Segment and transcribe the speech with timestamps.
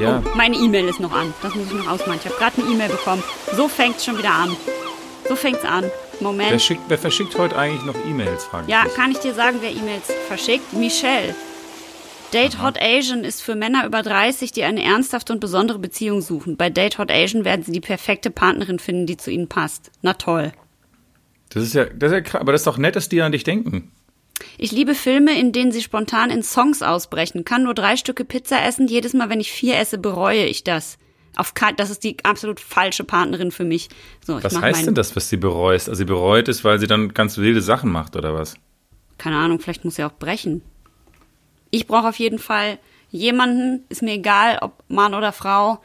[0.00, 0.22] ja.
[0.24, 1.32] Oh, meine E-Mail ist noch an.
[1.42, 2.18] Das muss ich noch ausmachen.
[2.22, 3.22] Ich habe gerade eine E-Mail bekommen.
[3.56, 4.56] So fängt's schon wieder an.
[5.28, 5.84] So fängt's an.
[6.20, 6.50] Moment.
[6.50, 8.94] Wer, schickt, wer verschickt heute eigentlich noch E-Mails, frage Ja, ich.
[8.94, 10.72] kann ich dir sagen, wer E-Mails verschickt?
[10.72, 11.34] Michelle.
[12.34, 16.56] Date Hot Asian ist für Männer über 30, die eine ernsthafte und besondere Beziehung suchen.
[16.56, 19.90] Bei Date Hot Asian werden sie die perfekte Partnerin finden, die zu ihnen passt.
[20.02, 20.52] Na toll.
[21.50, 23.32] Das ist ja, das ist ja krass, aber das ist doch nett, dass die an
[23.32, 23.90] dich denken.
[24.56, 27.44] Ich liebe Filme, in denen sie spontan in Songs ausbrechen.
[27.44, 28.88] Kann nur drei Stücke Pizza essen.
[28.88, 30.98] Jedes Mal, wenn ich vier esse, bereue ich das.
[31.36, 33.88] Auf kein, das ist die absolut falsche Partnerin für mich.
[34.26, 35.88] So, Was heißt denn das, was sie bereust?
[35.88, 38.54] Also sie bereut es, weil sie dann ganz wilde Sachen macht, oder was?
[39.18, 40.62] keine Ahnung, vielleicht muss er auch brechen.
[41.70, 42.78] Ich brauche auf jeden Fall
[43.10, 45.80] jemanden, ist mir egal, ob Mann oder Frau,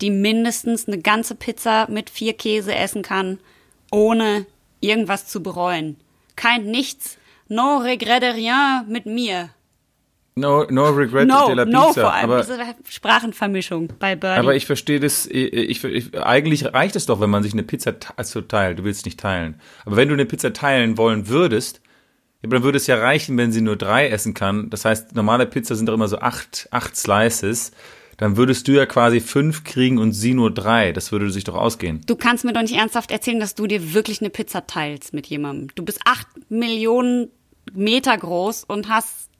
[0.00, 3.38] die mindestens eine ganze Pizza mit vier Käse essen kann,
[3.90, 4.46] ohne
[4.80, 5.96] irgendwas zu bereuen.
[6.36, 7.18] Kein nichts.
[7.48, 9.50] No regret de rien mit mir.
[10.36, 12.00] No, no regret No, de la no pizza.
[12.00, 12.30] vor allem.
[12.30, 14.38] aber, Diese Sprachenvermischung bei Birdie.
[14.40, 17.94] aber ich verstehe das, ich, ich, eigentlich reicht es doch, wenn man sich eine Pizza
[18.16, 18.80] also teilt.
[18.80, 19.60] Du willst nicht teilen.
[19.84, 21.80] Aber wenn du eine Pizza teilen wollen würdest,
[22.42, 24.70] dann würde es ja reichen, wenn sie nur drei essen kann.
[24.70, 27.70] Das heißt, normale Pizza sind doch immer so acht, acht Slices.
[28.16, 30.92] Dann würdest du ja quasi fünf kriegen und sie nur drei.
[30.92, 32.00] Das würde sich doch ausgehen.
[32.06, 35.26] Du kannst mir doch nicht ernsthaft erzählen, dass du dir wirklich eine Pizza teilst mit
[35.26, 35.68] jemandem.
[35.74, 37.28] Du bist acht Millionen
[37.72, 39.30] Meter groß und hast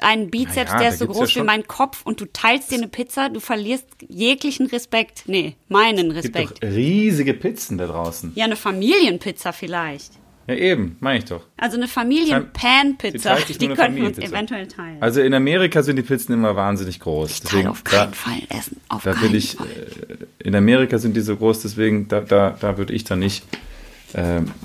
[0.00, 2.70] einen Bizeps, Naja, der ist so gibt's ja groß wie mein Kopf und du teilst
[2.70, 5.24] dir eine Pizza, du verlierst jeglichen Respekt.
[5.26, 6.62] Nee, meinen Es gibt Respekt.
[6.64, 8.32] doch riesige Pizzen da draußen.
[8.34, 10.12] Ja, eine Familienpizza vielleicht.
[10.46, 11.46] Ja, eben, meine ich doch.
[11.56, 14.98] Also eine Familien-Pan-Pizza, die eine könnten wir uns eventuell teilen.
[15.00, 17.40] Also in Amerika sind die Pizzen immer wahnsinnig groß.
[17.40, 18.80] Teil Deswegen, auf da, keinen Fall essen.
[18.88, 19.66] Auf da keinen will ich, Fall.
[19.66, 23.44] äh, in Amerika sind die so groß, deswegen da, da, da würde ich dann nicht
[24.12, 24.18] äh,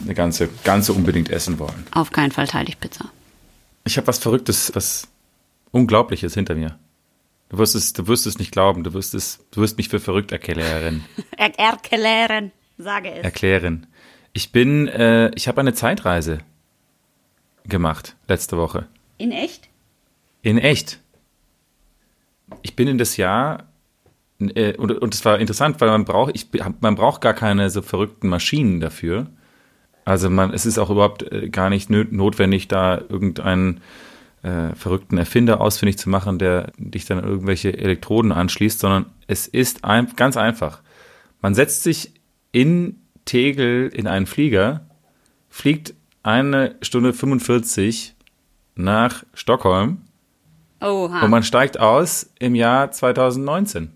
[0.03, 1.87] eine ganze, ganze unbedingt essen wollen.
[1.91, 3.09] Auf keinen Fall teile ich Pizza.
[3.85, 5.07] Ich habe was Verrücktes, was
[5.71, 6.77] Unglaubliches hinter mir.
[7.49, 9.99] Du wirst es, du wirst es nicht glauben, du wirst es, du wirst mich für
[9.99, 11.03] verrückt erklären.
[11.37, 13.23] Er erklären, sage es.
[13.23, 13.87] erklären.
[14.33, 16.39] Ich bin, äh, ich habe eine Zeitreise
[17.65, 18.87] gemacht letzte Woche.
[19.17, 19.69] In echt?
[20.41, 20.99] In echt.
[22.61, 23.69] Ich bin in das Jahr
[24.39, 26.47] äh, und, es war interessant, weil man braucht, ich,
[26.79, 29.27] man braucht gar keine so verrückten Maschinen dafür.
[30.05, 33.81] Also man, es ist auch überhaupt äh, gar nicht notwendig, da irgendeinen
[34.41, 39.47] äh, verrückten Erfinder ausfindig zu machen, der dich dann an irgendwelche Elektroden anschließt, sondern es
[39.47, 40.81] ist ein, ganz einfach.
[41.41, 42.13] Man setzt sich
[42.51, 44.81] in Tegel in einen Flieger,
[45.49, 48.15] fliegt eine Stunde 45
[48.73, 50.01] nach Stockholm
[50.81, 51.21] Oha.
[51.21, 53.91] und man steigt aus im Jahr 2019.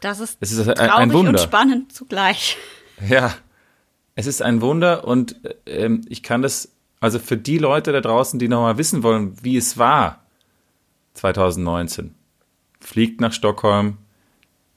[0.00, 1.32] das ist, Es ist ein, ein Wunder.
[1.32, 2.56] und spannend zugleich.
[3.06, 3.34] Ja,
[4.14, 5.36] es ist ein Wunder und
[5.66, 9.58] ähm, ich kann das, also für die Leute da draußen, die nochmal wissen wollen, wie
[9.58, 10.24] es war
[11.12, 12.14] 2019,
[12.80, 13.98] fliegt nach Stockholm.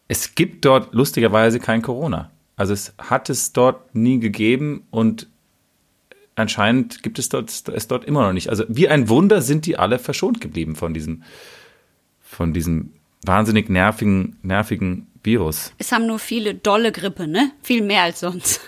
[0.09, 2.29] Es gibt dort lustigerweise kein Corona.
[2.59, 5.29] Also es hat es dort nie gegeben und
[6.35, 8.49] anscheinend gibt es dort, es dort immer noch nicht.
[8.49, 11.23] Also wie ein Wunder sind die alle verschont geblieben von diesem,
[12.19, 12.91] von diesem
[13.23, 15.73] wahnsinnig nervigen, nervigen Virus.
[15.77, 17.51] Es haben nur viele dolle Grippe, ne?
[17.63, 18.59] Viel mehr als sonst.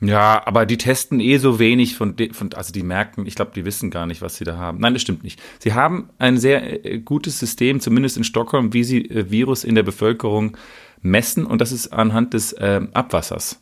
[0.00, 3.50] Ja, aber die testen eh so wenig von, de, von also die merken, ich glaube,
[3.54, 4.78] die wissen gar nicht, was sie da haben.
[4.78, 5.42] Nein, das stimmt nicht.
[5.58, 9.74] Sie haben ein sehr äh, gutes System, zumindest in Stockholm, wie sie äh, Virus in
[9.74, 10.56] der Bevölkerung
[11.02, 13.60] messen und das ist anhand des äh, Abwassers.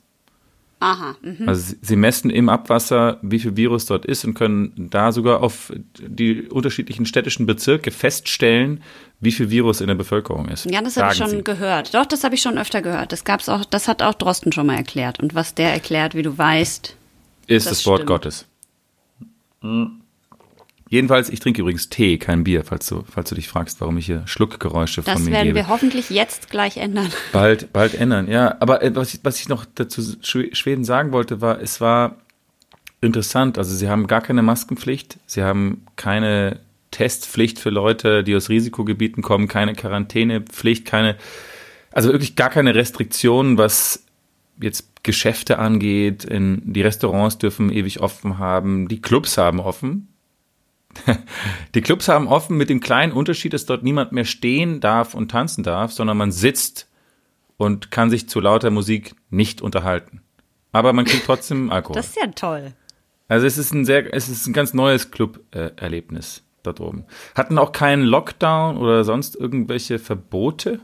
[0.81, 1.17] Aha.
[1.23, 1.49] Mhm.
[1.49, 5.73] Also sie- messen im Abwasser, wie viel Virus dort ist und können da sogar auf
[5.99, 8.81] die unterschiedlichen städtischen Bezirke feststellen,
[9.19, 10.71] wie viel Virus in der Bevölkerung ist.
[10.71, 11.43] Ja, das habe ich schon sie.
[11.43, 11.95] gehört.
[11.95, 13.11] Doch, das habe ich schon öfter gehört.
[13.11, 15.19] Das gab's auch, das hat auch Drosten schon mal erklärt.
[15.19, 16.95] Und was der erklärt, wie du weißt,
[17.49, 18.09] ist Das das, Wort stimmt.
[18.11, 18.47] Gottes.
[20.91, 24.07] Jedenfalls, ich trinke übrigens Tee, kein Bier, falls du, falls du dich fragst, warum ich
[24.07, 25.57] hier Schluckgeräusche das von mir werden gebe.
[25.57, 27.11] wir hoffentlich jetzt gleich ändern.
[27.33, 28.57] Bald, bald ändern, ja.
[28.61, 32.17] Aber äh, was ich, was ich noch dazu Schw- Schweden sagen wollte, war, es war
[33.03, 33.59] interessant.
[33.59, 39.23] Also sie haben gar keine Maskenpflicht, sie haben keine Testpflicht für Leute, die aus Risikogebieten
[39.23, 41.17] kommen, keine Quarantänepflicht, keine,
[41.93, 44.05] also wirklich gar keine Restriktionen, was
[44.61, 46.25] jetzt Geschäfte angeht.
[46.25, 50.08] In, die Restaurants dürfen ewig offen haben, die Clubs haben offen.
[51.75, 55.31] Die Clubs haben offen mit dem kleinen Unterschied, dass dort niemand mehr stehen darf und
[55.31, 56.89] tanzen darf, sondern man sitzt
[57.57, 60.23] und kann sich zu lauter Musik nicht unterhalten.
[60.73, 61.97] Aber man kriegt trotzdem Alkohol.
[61.97, 62.73] Das ist ja toll.
[63.29, 67.05] Also es ist ein sehr, es ist ein ganz neues Club-Erlebnis dort oben.
[67.35, 70.81] Hatten auch keinen Lockdown oder sonst irgendwelche Verbote,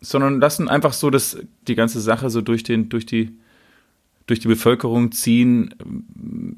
[0.00, 1.38] sondern lassen einfach so das,
[1.68, 3.38] die ganze Sache so durch den, durch die,
[4.26, 5.74] durch die Bevölkerung ziehen,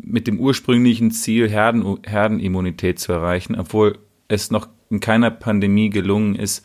[0.00, 3.98] mit dem ursprünglichen Ziel, Herden, Herdenimmunität zu erreichen, obwohl
[4.28, 6.64] es noch in keiner Pandemie gelungen ist,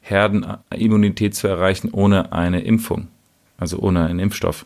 [0.00, 3.08] Herdenimmunität zu erreichen ohne eine Impfung,
[3.56, 4.64] also ohne einen Impfstoff.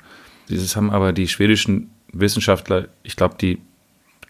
[0.49, 3.59] Dieses haben aber die schwedischen Wissenschaftler, ich glaube, die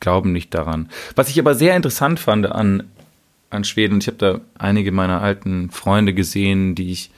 [0.01, 0.89] glauben nicht daran.
[1.15, 2.83] Was ich aber sehr interessant fand an,
[3.51, 7.11] an Schweden, ich habe da einige meiner alten Freunde gesehen, die ich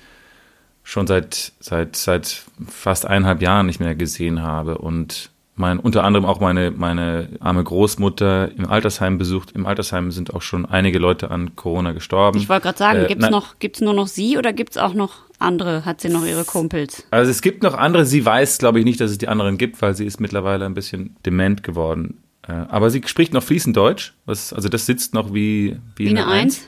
[0.89, 6.25] schon seit, seit, seit fast eineinhalb Jahren nicht mehr gesehen habe und mein, unter anderem
[6.25, 9.51] auch meine, meine arme Großmutter im Altersheim besucht.
[9.51, 12.39] Im Altersheim sind auch schon einige Leute an Corona gestorben.
[12.39, 15.17] Ich wollte gerade sagen, äh, gibt's noch, gibt's nur noch sie oder gibt's auch noch
[15.39, 15.85] andere?
[15.85, 17.05] Hat sie noch ihre Kumpels?
[17.11, 18.07] Also es gibt noch andere.
[18.07, 20.75] Sie weiß, glaube ich, nicht, dass es die anderen gibt, weil sie ist mittlerweile ein
[20.75, 22.23] bisschen dement geworden.
[22.47, 24.15] Äh, aber sie spricht noch fließend Deutsch.
[24.25, 26.67] Was, also das sitzt noch wie, wie, wie eine, eine Eins.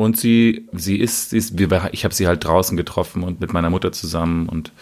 [0.00, 1.60] Und sie, sie ist, sie ist
[1.92, 4.72] ich habe sie halt draußen getroffen und mit meiner Mutter zusammen und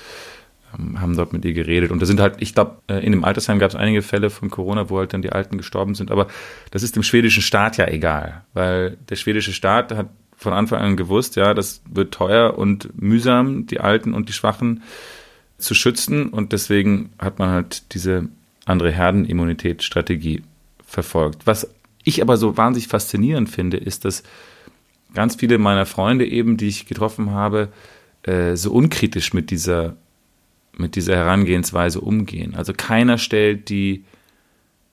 [0.79, 1.91] ähm, haben dort mit ihr geredet.
[1.91, 4.49] Und da sind halt, ich glaube, äh, in dem Altersheim gab es einige Fälle von
[4.49, 6.13] Corona, wo halt dann die Alten gestorben sind.
[6.13, 6.29] Aber
[6.71, 10.97] das ist dem schwedischen Staat ja egal, weil der schwedische Staat hat von Anfang an
[10.97, 14.85] gewusst, ja, das wird teuer und mühsam, die Alten und die Schwachen
[15.57, 16.29] zu schützen.
[16.29, 18.29] Und deswegen hat man halt diese
[18.67, 20.45] andere Herdenimmunitätsstrategie
[20.87, 21.45] verfolgt.
[21.45, 21.69] Was
[22.05, 24.23] ich aber so wahnsinnig faszinierend finde, ist, dass
[25.15, 27.69] ganz viele meiner Freunde eben, die ich getroffen habe,
[28.23, 29.97] äh, so unkritisch mit dieser
[30.79, 32.55] mit dieser Herangehensweise umgehen.
[32.55, 34.05] Also keiner stellt die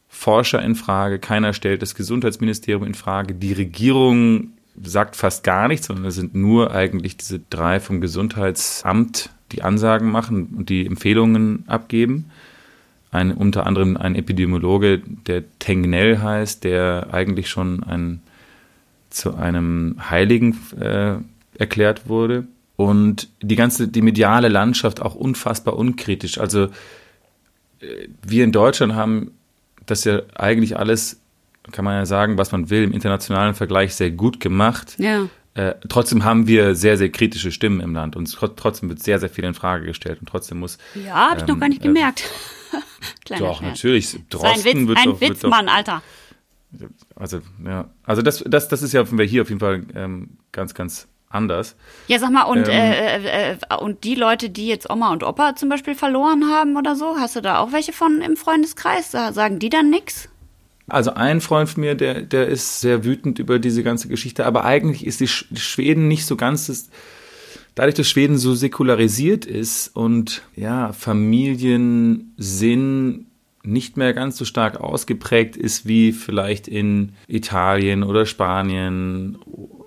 [0.07, 4.51] Forscher in Frage, keiner stellt das Gesundheitsministerium in Frage, die Regierung
[4.81, 10.09] sagt fast gar nichts, sondern es sind nur eigentlich diese drei vom Gesundheitsamt, die Ansagen
[10.09, 12.31] machen und die Empfehlungen abgeben.
[13.11, 18.21] Ein, unter anderem ein Epidemiologe, der Tengnell heißt, der eigentlich schon ein,
[19.15, 21.15] zu einem Heiligen äh,
[21.57, 26.37] erklärt wurde und die ganze, die mediale Landschaft auch unfassbar unkritisch.
[26.37, 26.65] Also
[27.79, 29.31] äh, wir in Deutschland haben
[29.85, 31.21] das ja eigentlich alles,
[31.71, 34.95] kann man ja sagen, was man will, im internationalen Vergleich sehr gut gemacht.
[34.97, 35.27] Ja.
[35.53, 39.29] Äh, trotzdem haben wir sehr, sehr kritische Stimmen im Land und trotzdem wird sehr, sehr
[39.29, 40.77] viel in Frage gestellt und trotzdem muss.
[40.93, 42.23] Ja, habe ich ähm, noch gar nicht ähm, äh, gemerkt.
[43.29, 43.61] doch, Scherz.
[43.61, 44.19] natürlich.
[44.29, 46.03] Drosten ein Witz, wird ein doch, Witz, doch, Mann, Alter.
[47.15, 47.89] Also, ja.
[48.03, 51.75] Also, das, das, das ist ja hier auf jeden Fall ähm, ganz, ganz anders.
[52.07, 55.55] Ja, sag mal, und, ähm, äh, äh, und die Leute, die jetzt Oma und Opa
[55.55, 59.11] zum Beispiel verloren haben oder so, hast du da auch welche von im Freundeskreis?
[59.11, 60.29] Sagen die dann nichts?
[60.87, 64.65] Also ein Freund von mir, der, der ist sehr wütend über diese ganze Geschichte, aber
[64.65, 66.89] eigentlich ist die, Sch die Schweden nicht so ganz das,
[67.73, 73.25] dadurch, dass Schweden so säkularisiert ist und ja, Familiensinn
[73.65, 79.37] nicht mehr ganz so stark ausgeprägt ist wie vielleicht in Italien oder Spanien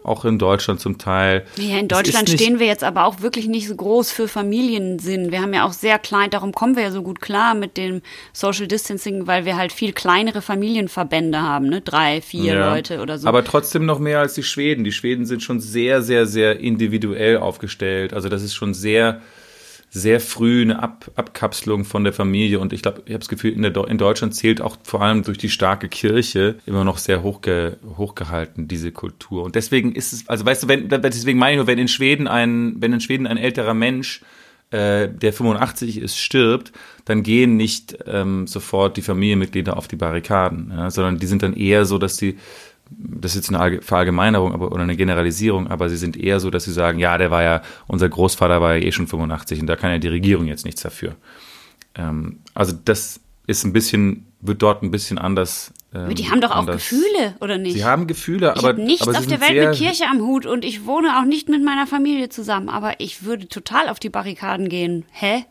[0.09, 1.45] auch in Deutschland zum Teil.
[1.57, 5.31] Ja, in Deutschland stehen wir jetzt aber auch wirklich nicht so groß für Familiensinn.
[5.31, 8.01] Wir haben ja auch sehr klein, darum kommen wir ja so gut klar mit dem
[8.33, 11.83] Social Distancing, weil wir halt viel kleinere Familienverbände haben, ne?
[11.83, 13.29] Drei, vier ja, Leute oder so.
[13.29, 14.83] Aber trotzdem noch mehr als die Schweden.
[14.83, 18.15] Die Schweden sind schon sehr, sehr, sehr individuell aufgestellt.
[18.15, 19.21] Also das ist schon sehr
[19.91, 23.53] sehr früh eine Ab Abkapselung von der Familie und ich glaube, ich habe das Gefühl,
[23.53, 27.79] in, in Deutschland zählt auch vor allem durch die starke Kirche immer noch sehr hochge,
[27.97, 29.45] hochgehalten, diese Kultur.
[29.45, 32.29] Und deswegen ist es, also weißt du, wenn, deswegen meine ich nur, wenn in Schweden
[32.29, 34.21] ein, wenn in Schweden ein älterer Mensch
[34.71, 36.73] äh, der 85 ist, stirbt,
[37.07, 41.55] dann gehen nicht ähm, sofort die Familienmitglieder auf die Barrikaden, ja, sondern die sind dann
[41.55, 42.37] eher so, dass die
[42.91, 46.65] das ist jetzt eine Verallgemeinerung aber, oder eine Generalisierung, aber sie sind eher so, dass
[46.65, 49.77] sie sagen, ja, der war ja, unser Großvater war ja eh schon 85 und da
[49.77, 51.17] kann ja die Regierung jetzt nichts dafür.
[51.95, 55.73] Ähm, also das ist ein bisschen, wird dort ein bisschen anders.
[55.95, 56.77] Ähm, die haben doch auch anders.
[56.77, 57.75] Gefühle, oder nicht?
[57.75, 58.79] Sie haben Gefühle, ich aber.
[58.79, 61.49] Ich nichts aber auf der Welt mit Kirche am Hut und ich wohne auch nicht
[61.49, 65.05] mit meiner Familie zusammen, aber ich würde total auf die Barrikaden gehen.
[65.11, 65.45] Hä?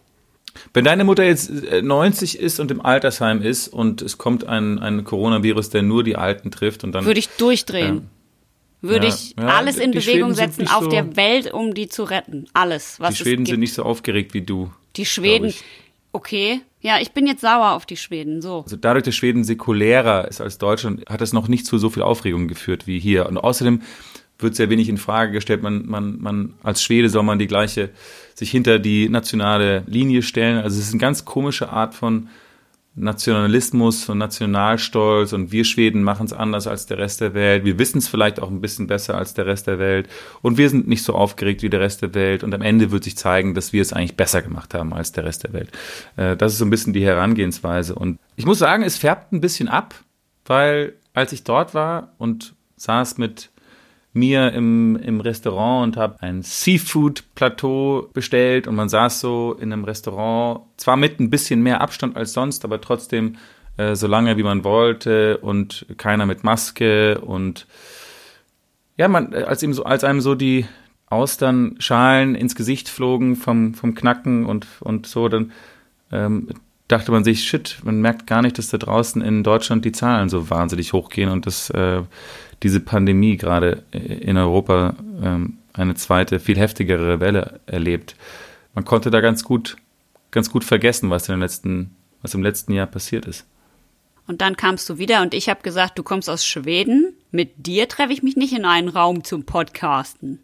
[0.73, 4.79] Wenn deine Mutter jetzt 90 äh, ist und im Altersheim ist und es kommt ein,
[4.79, 7.05] ein Coronavirus, der nur die Alten trifft und dann.
[7.05, 7.97] Würde ich durchdrehen.
[7.97, 8.17] Äh,
[8.81, 12.03] würde ja, ich ja, alles in Bewegung setzen auf so, der Welt, um die zu
[12.03, 12.45] retten.
[12.53, 14.71] Alles, was Die Schweden sind nicht so aufgeregt wie du.
[14.95, 15.53] Die Schweden.
[16.11, 16.61] Okay.
[16.79, 18.61] Ja, ich bin jetzt sauer auf die Schweden, so.
[18.61, 22.03] Also dadurch, dass Schweden säkulärer ist als Deutschland, hat es noch nicht zu so viel
[22.03, 23.25] Aufregung geführt wie hier.
[23.25, 23.81] Und außerdem
[24.39, 25.63] wird sehr wenig in Frage gestellt.
[25.63, 27.89] Man, man, man, als Schwede soll man die gleiche,
[28.35, 30.57] sich hinter die nationale Linie stellen.
[30.57, 32.29] Also es ist eine ganz komische Art von
[32.97, 37.63] Nationalismus und Nationalstolz und wir Schweden machen es anders als der Rest der Welt.
[37.63, 40.09] Wir wissen es vielleicht auch ein bisschen besser als der Rest der Welt
[40.41, 43.03] und wir sind nicht so aufgeregt wie der Rest der Welt und am Ende wird
[43.03, 45.69] sich zeigen, dass wir es eigentlich besser gemacht haben als der Rest der Welt.
[46.15, 49.41] Äh, das ist so ein bisschen die Herangehensweise und ich muss sagen, es färbt ein
[49.41, 49.93] bisschen ab,
[50.45, 53.51] weil als ich dort war und saß mit
[54.17, 59.83] mir im, im Restaurant und habe ein Seafood-Plateau bestellt und man saß so in einem
[59.83, 63.37] Restaurant, zwar mit ein bisschen mehr Abstand als sonst, aber trotzdem
[63.77, 67.67] äh, so lange wie man wollte und keiner mit Maske und
[68.97, 70.65] ja, man, als, ihm so, als einem so die,
[71.09, 75.51] Austernschalen ins Gesicht flogen vom, vom Knacken und, und so, dann
[76.11, 76.49] ähm,
[76.87, 80.29] dachte man sich, shit, man merkt gar nicht, dass da draußen in Deutschland die Zahlen
[80.29, 82.01] so wahnsinnig hochgehen und dass äh,
[82.63, 88.15] diese Pandemie gerade in Europa ähm, eine zweite, viel heftigere Welle erlebt.
[88.73, 89.77] Man konnte da ganz gut,
[90.31, 93.45] ganz gut vergessen, was in den letzten, was im letzten Jahr passiert ist.
[94.27, 97.13] Und dann kamst du wieder und ich habe gesagt, du kommst aus Schweden.
[97.31, 100.39] Mit dir treffe ich mich nicht in einen Raum zum Podcasten.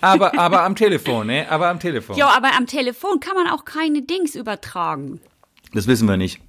[0.00, 1.50] Aber, aber am Telefon, ne?
[1.50, 2.16] Aber am Telefon.
[2.16, 5.20] Ja, aber am Telefon kann man auch keine Dings übertragen.
[5.72, 6.40] Das wissen wir nicht.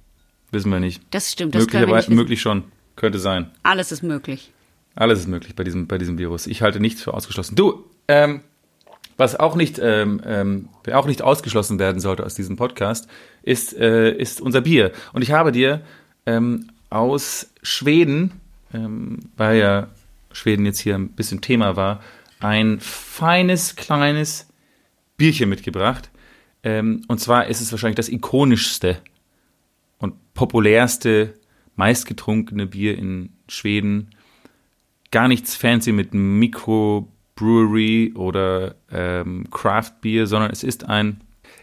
[0.50, 1.02] Wissen wir nicht.
[1.10, 2.64] Das stimmt, das Möglicherweise, möglich schon.
[2.96, 3.50] Könnte sein.
[3.62, 4.52] Alles ist möglich.
[4.94, 6.46] Alles ist möglich bei diesem, bei diesem Virus.
[6.46, 7.54] Ich halte nichts für ausgeschlossen.
[7.54, 8.40] Du, ähm,
[9.16, 13.08] was auch nicht, ähm, ähm, auch nicht ausgeschlossen werden sollte aus diesem Podcast,
[13.42, 14.92] ist, äh, ist unser Bier.
[15.12, 15.82] Und ich habe dir
[16.24, 18.32] ähm, aus Schweden,
[18.72, 19.88] ähm, weil ja
[20.32, 22.00] Schweden jetzt hier ein bisschen Thema war,
[22.40, 24.48] ein feines, kleines
[25.16, 26.10] Bierchen mitgebracht.
[26.62, 28.98] Ähm, und zwar ist es wahrscheinlich das ikonischste
[29.98, 31.34] und populärste,
[31.76, 34.10] meistgetrunkene Bier in Schweden.
[35.10, 41.20] Gar nichts fancy mit Microbrewery oder ähm, Craft Bier, sondern es ist ein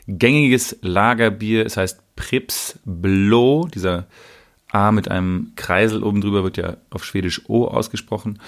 [0.07, 1.65] gängiges Lagerbier.
[1.65, 3.67] Es heißt Prips Blå.
[3.73, 4.07] Dieser
[4.71, 8.39] A mit einem Kreisel oben drüber wird ja auf Schwedisch O ausgesprochen.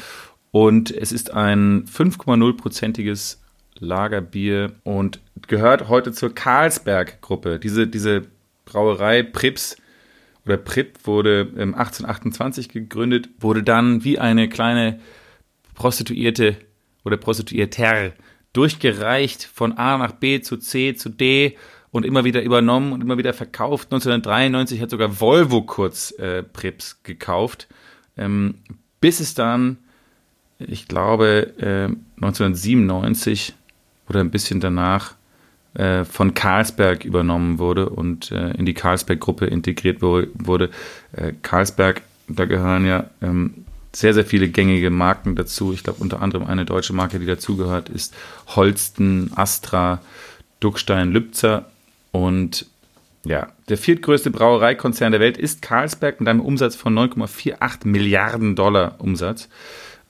[0.51, 3.39] Und es ist ein 5,0-prozentiges
[3.79, 7.59] Lagerbier und gehört heute zur Carlsberg-Gruppe.
[7.59, 8.23] Diese, diese
[8.65, 9.77] Brauerei Prips
[10.45, 14.99] oder Prip wurde 1828 gegründet, wurde dann wie eine kleine
[15.75, 16.57] Prostituierte
[17.03, 18.13] oder Prostituierter
[18.53, 21.57] durchgereicht von A nach B zu C zu D
[21.91, 23.87] und immer wieder übernommen und immer wieder verkauft.
[23.91, 27.67] 1993 hat sogar Volvo kurz äh, Prips gekauft,
[28.17, 28.55] ähm,
[28.99, 29.77] bis es dann,
[30.59, 33.53] ich glaube, äh, 1997
[34.09, 35.15] oder ein bisschen danach
[35.73, 40.69] äh, von Carlsberg übernommen wurde und äh, in die Carlsberg-Gruppe integriert wurde.
[41.13, 45.73] Äh, Carlsberg, da gehören ja ähm, sehr, sehr viele gängige Marken dazu.
[45.73, 48.15] Ich glaube, unter anderem eine deutsche Marke, die dazugehört, ist
[48.55, 50.01] Holsten, Astra,
[50.59, 51.65] Duckstein, Lübzer.
[52.11, 52.67] Und
[53.25, 58.95] ja, der viertgrößte Brauereikonzern der Welt ist Carlsberg mit einem Umsatz von 9,48 Milliarden Dollar
[58.99, 59.49] Umsatz.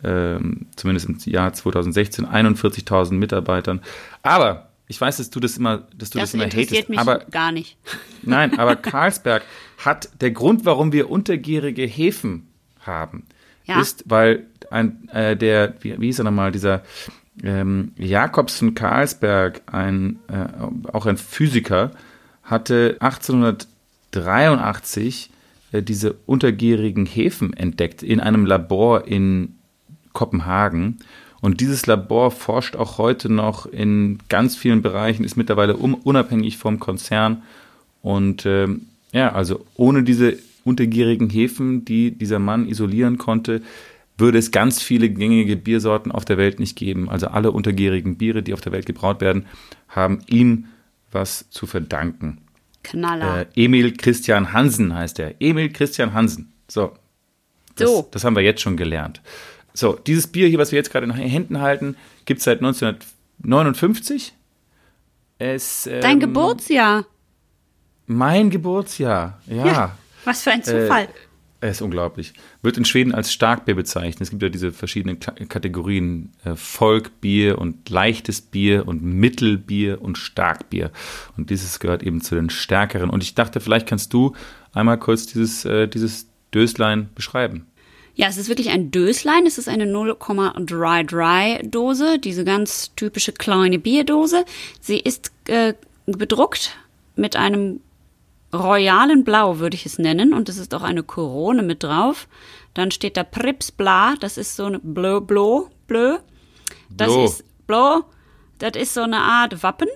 [0.04, 3.82] Ähm, zumindest im Jahr 2016, 41.000 Mitarbeitern.
[4.22, 7.00] Aber ich weiß, dass du das immer, dass du das, das immer interessiert hatest, mich
[7.00, 7.78] aber gar nicht.
[8.22, 9.44] nein, aber Carlsberg
[9.80, 12.48] hat der Grund, warum wir untergärige Hefen
[12.80, 13.26] haben,
[13.66, 13.82] Ja.
[13.82, 16.84] ist, weil ein äh, der wie, wie hieß er nochmal dieser
[17.44, 20.48] ähm, Jakobsen Carlsberg, ein äh,
[20.94, 21.92] auch ein Physiker,
[22.44, 25.30] hatte 1883
[25.72, 29.57] äh, diese untergärigen Hefen entdeckt in einem Labor in
[30.18, 30.98] Kopenhagen.
[31.42, 36.80] Und dieses Labor forscht auch heute noch in ganz vielen Bereichen, ist mittlerweile unabhängig vom
[36.80, 37.44] Konzern.
[38.02, 43.62] Und ähm, ja, also ohne diese untergierigen Hefen, die dieser Mann isolieren konnte,
[44.18, 47.08] würde es ganz viele gängige Biersorten auf der Welt nicht geben.
[47.10, 49.46] Also alle untergierigen Biere, die auf der Welt gebraut werden,
[49.88, 50.66] haben ihm
[51.12, 52.40] was zu verdanken.
[52.82, 53.42] Knaller.
[53.42, 55.36] Äh, Emil Christian Hansen heißt er.
[55.40, 56.52] Emil Christian Hansen.
[56.68, 56.94] So.
[57.76, 58.08] Das, So.
[58.10, 59.22] das haben wir jetzt schon gelernt.
[59.78, 62.62] So, dieses Bier hier, was wir jetzt gerade in den Händen halten, gibt es seit
[62.64, 64.34] 1959.
[65.38, 67.06] Es, ähm, Dein Geburtsjahr.
[68.08, 69.96] Mein Geburtsjahr, ja.
[70.26, 71.10] Was für ein Zufall.
[71.62, 72.34] Er ist unglaublich.
[72.64, 74.22] Wird in Schweden als Starkbier bezeichnet.
[74.22, 80.18] Es gibt ja diese verschiedenen Kla- Kategorien: äh, Volkbier und leichtes Bier und Mittelbier und
[80.18, 80.90] Starkbier.
[81.38, 83.12] Und dieses gehört eben zu den stärkeren.
[83.12, 84.34] Und ich dachte, vielleicht kannst du
[84.74, 87.68] einmal kurz dieses, äh, dieses Döslein beschreiben.
[88.18, 89.46] Ja, es ist wirklich ein Döslein.
[89.46, 94.44] Es ist eine 0,33 Dose, diese ganz typische kleine Bierdose.
[94.82, 95.76] Sie ist äh,
[96.08, 96.76] bedruckt
[97.16, 97.80] mit einem
[98.52, 100.34] royalen Blau, würde ich es nennen.
[100.34, 102.28] Und es ist auch eine Korone mit drauf.
[102.74, 106.18] Dann steht da Prips Bla, das ist so eine Blö, Blo, Blö.
[106.90, 107.24] Das Blo.
[107.24, 108.04] ist Blo,
[108.58, 109.90] das ist so eine Art Wappen.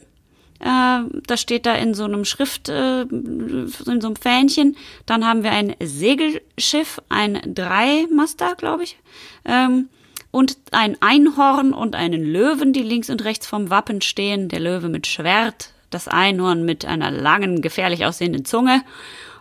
[0.61, 4.77] Äh, das steht da in so einem Schrift, äh, in so einem Fähnchen.
[5.05, 8.97] Dann haben wir ein Segelschiff, ein Dreimaster, glaube ich.
[9.43, 9.89] Ähm,
[10.29, 14.47] und ein Einhorn und einen Löwen, die links und rechts vom Wappen stehen.
[14.47, 18.83] Der Löwe mit Schwert, das Einhorn mit einer langen, gefährlich aussehenden Zunge.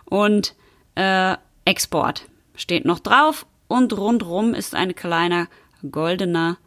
[0.05, 0.55] Und
[0.95, 2.25] äh, Export
[2.55, 3.45] steht noch drauf.
[3.67, 5.47] Und rundrum ist ein kleiner
[5.89, 6.57] goldener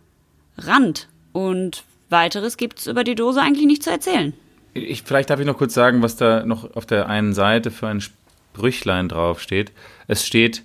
[0.56, 1.08] Rand.
[1.32, 4.32] Und weiteres gibt's über die Dose eigentlich nicht zu erzählen.
[4.75, 7.87] Ich, vielleicht darf ich noch kurz sagen, was da noch auf der einen Seite für
[7.87, 9.73] ein Sprüchlein draufsteht.
[10.09, 10.64] Es steht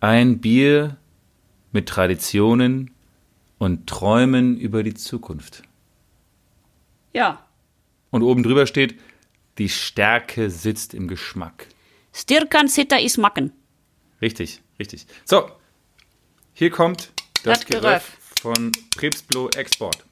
[0.00, 0.96] ein Bier
[1.72, 2.92] mit Traditionen
[3.58, 5.62] und träumen über die Zukunft.
[7.12, 7.44] Ja.
[8.10, 9.00] Und oben drüber steht,
[9.58, 11.66] die Stärke sitzt im Geschmack.
[12.12, 13.52] Stirkan sitter i smacken.
[14.22, 15.06] Richtig, richtig.
[15.24, 15.50] So,
[16.52, 17.12] hier kommt
[17.42, 20.04] das, Das Geröff von Krebsblo Export.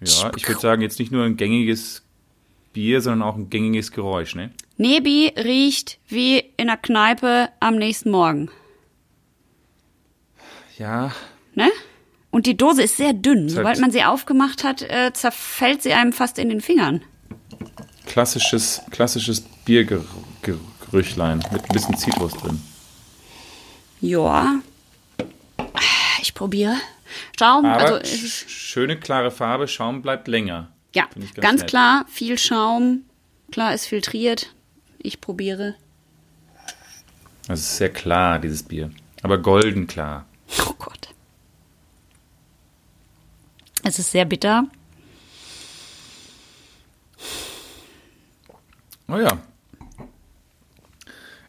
[0.00, 2.02] Ja, ich würde sagen, jetzt nicht nur ein gängiges
[2.72, 4.50] Bier, sondern auch ein gängiges Geräusch, ne?
[4.76, 8.50] Nebi riecht wie in der Kneipe am nächsten Morgen.
[10.78, 11.12] Ja,
[11.58, 11.72] Ne?
[12.30, 13.48] Und die Dose ist sehr dünn.
[13.48, 17.02] Sobald man sie aufgemacht hat, äh, zerfällt sie einem fast in den Fingern.
[18.06, 22.62] klassisches, klassisches Biergerüchlein mit ein bisschen Zitrus drin.
[24.00, 24.60] Ja.
[26.22, 26.76] Ich probiere.
[27.38, 28.00] Schaum, Aber also
[28.48, 30.68] schöne, klare Farbe, Schaum bleibt länger.
[30.94, 31.70] ja, ganz, nett.
[31.70, 33.02] klar, viel Schaum.
[33.52, 34.52] Klar ist filtriert.
[34.98, 35.74] Ich probiere.
[37.48, 38.90] Es ist sehr klar, dieses Bier.
[39.22, 40.26] Aber golden klar.
[40.66, 41.08] Oh Gott.
[43.84, 44.64] Es ist sehr bitter.
[49.08, 49.38] Oh ja.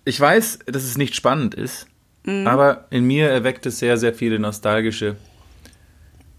[0.06, 1.88] Ich weiß, dass es nicht spannend ist,
[2.26, 2.48] Mhm.
[2.48, 5.18] aber in mir erweckt es sehr, sehr viele nostalgische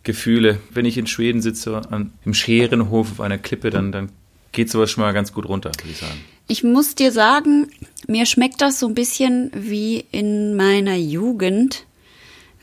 [0.03, 0.59] Gefühle.
[0.71, 4.11] Wenn ich in Schweden sitze, an, im Scherenhof auf einer Klippe, dann, dann
[4.53, 6.21] geht sowas schon mal ganz gut runter, würde ich sagen.
[6.49, 7.71] Ich muss dir sagen,
[8.07, 11.87] mir schmeckt das so ein bisschen wie in meiner Jugend,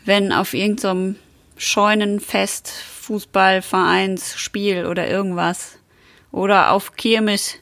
[0.05, 1.15] wenn auf irgendeinem
[1.57, 5.77] Scheunenfest, Fußballvereinsspiel oder irgendwas
[6.31, 7.55] oder auf Kirmes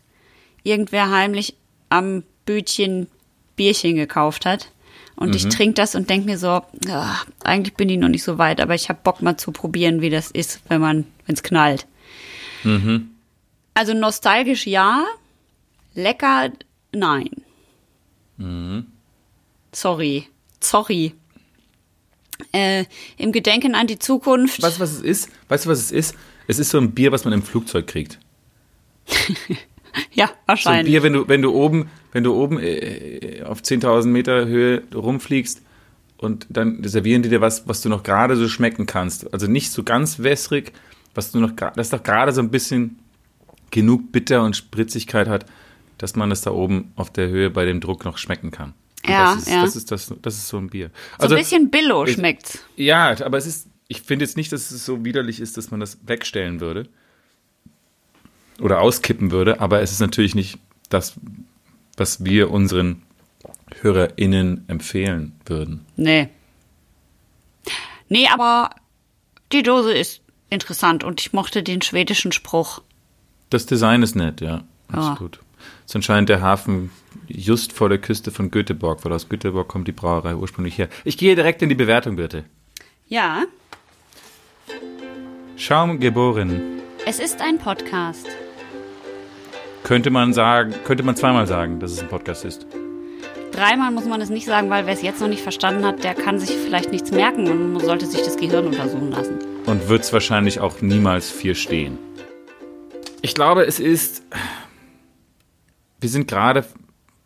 [0.64, 1.56] irgendwer heimlich
[1.90, 3.08] am Bütchen
[3.56, 4.72] Bierchen gekauft hat.
[5.16, 8.38] Und ich trinke das und denke mir so, ah, eigentlich bin ich noch nicht so
[8.38, 11.44] weit, aber ich habe Bock mal zu probieren, wie das ist, wenn man, wenn es
[11.44, 11.88] knallt.
[13.74, 15.06] Also nostalgisch ja,
[15.94, 16.52] lecker
[16.92, 17.30] nein.
[19.72, 20.28] Sorry,
[20.60, 21.14] sorry.
[22.52, 22.86] Äh,
[23.18, 24.62] Im Gedenken an die Zukunft.
[24.62, 25.30] Weißt du, was es ist?
[25.48, 26.16] Weißt du, was es ist?
[26.48, 28.20] Es ist so ein Bier, was man im Flugzeug kriegt.
[30.14, 30.86] Ja, So ein wahrscheinlich.
[30.94, 35.62] Bier, wenn du, wenn du oben, wenn du oben äh, auf 10.000 Meter Höhe rumfliegst
[36.18, 39.34] und dann servieren die dir was, was du noch gerade so schmecken kannst.
[39.34, 40.72] Also nicht so ganz wässrig,
[41.14, 43.00] was du noch, das doch gerade so ein bisschen
[43.72, 45.46] genug Bitter und Spritzigkeit hat,
[45.98, 48.74] dass man das da oben auf der Höhe bei dem Druck noch schmecken kann.
[49.06, 49.62] Und Ja, das ist, ja.
[49.62, 50.92] Das ist, das, das ist so ein Bier.
[51.18, 52.60] so Also, ein bisschen Billo schmeckt's.
[52.76, 55.80] ja, aber es ist, ich finde jetzt nicht, dass es so widerlich ist, dass man
[55.80, 56.88] das wegstellen würde.
[58.62, 60.58] Oder auskippen würde, aber es ist natürlich nicht
[60.90, 61.16] das,
[61.98, 63.04] was wir unseren
[63.82, 65.86] HörerInnen empfehlen würden.
[65.96, 66.30] Nee.
[68.08, 68.70] Nee, aber
[69.52, 72.82] die Dose ist interessant und ich mochte den schwedischen Spruch.
[73.50, 74.64] Das Design ist nett, ja.
[74.92, 75.12] Ja.
[75.12, 75.40] Absolut.
[75.86, 76.92] Es ist anscheinend der Hafen
[77.28, 80.90] just vor der Küste von Göteborg, weil aus Göteborg kommt die Brauerei ursprünglich her.
[81.04, 82.46] Ich gehe direkt in die Bewertung, bitte.
[83.08, 83.44] Ja,
[85.58, 86.82] Schaum geboren.
[87.06, 88.28] es ist ein Podcast.
[89.86, 92.66] Könnte man sagen, könnte man zweimal sagen, dass es ein Podcast ist.
[93.52, 96.16] Dreimal muss man es nicht sagen, weil wer es jetzt noch nicht verstanden hat, der
[96.16, 99.38] kann sich vielleicht nichts merken und sollte sich das Gehirn untersuchen lassen.
[99.68, 102.00] und wird es wahrscheinlich auch niemals vier stehen.
[103.22, 104.24] Ich glaube, es ist.
[106.00, 106.66] Wir sind gerade,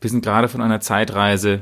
[0.02, 1.62] wir sind gerade von einer Zeitreise,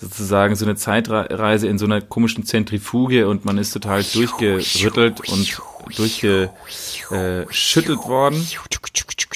[0.00, 5.60] sozusagen so eine Zeitreise in so einer komischen Zentrifuge und man ist total durchgerüttelt und
[5.94, 8.44] durchgeschüttelt worden.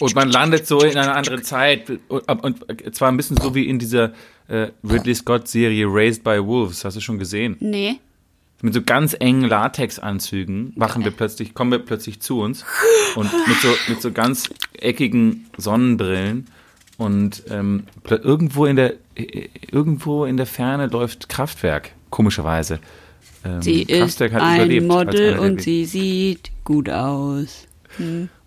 [0.00, 1.90] Und man landet so in einer anderen Zeit.
[2.08, 4.12] Und, und zwar ein bisschen so wie in dieser
[4.48, 6.84] äh, Ridley Scott-Serie Raised by Wolves.
[6.84, 7.56] Hast du schon gesehen?
[7.60, 7.98] Nee.
[8.62, 12.64] mit so ganz engen Latexanzügen wachen wir plötzlich, kommen wir plötzlich zu uns
[13.16, 14.48] und mit so, mit so ganz
[14.78, 16.46] eckigen Sonnenbrillen
[16.96, 18.94] und ähm, irgendwo in der
[19.70, 22.80] irgendwo in der Ferne läuft Kraftwerk, komischerweise.
[23.44, 27.66] Ähm, Sie ist Kraftwerk hat ein Model und sie sieht gut aus.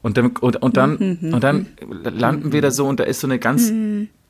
[0.02, 0.98] und dann, und, und dann,
[1.32, 1.68] und dann
[2.04, 3.72] landen wir da so und da ist so eine ganz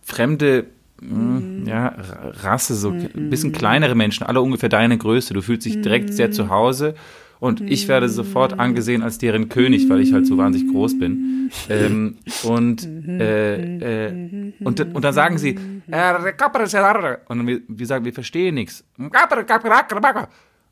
[0.04, 0.66] fremde
[1.02, 1.96] mh, ja,
[2.42, 5.34] Rasse, so ein bisschen kleinere Menschen, alle ungefähr deine Größe.
[5.34, 6.96] Du fühlst dich direkt sehr zu Hause
[7.40, 11.52] und ich werde sofort angesehen als deren König, weil ich halt so wahnsinnig groß bin.
[11.70, 15.58] Ähm, und, äh, äh, und, und dann sagen sie,
[15.90, 16.14] äh,
[17.28, 18.84] und wir, wir sagen, wir verstehen nichts.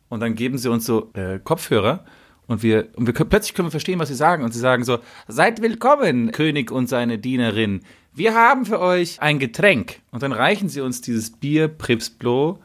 [0.10, 2.06] Und dann geben sie uns so äh, Kopfhörer
[2.48, 4.44] und wir, und wir können, plötzlich können wir verstehen, was sie sagen.
[4.44, 7.82] Und sie sagen so, seid willkommen, König und seine Dienerin.
[8.14, 10.00] Wir haben für euch ein Getränk.
[10.12, 12.60] Und dann reichen sie uns dieses Bier Pripsblo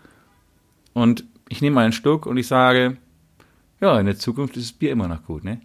[0.93, 2.97] und ich nehme mal einen Schluck und ich sage,
[3.81, 5.61] ja, in der Zukunft ist das Bier immer noch gut, ne?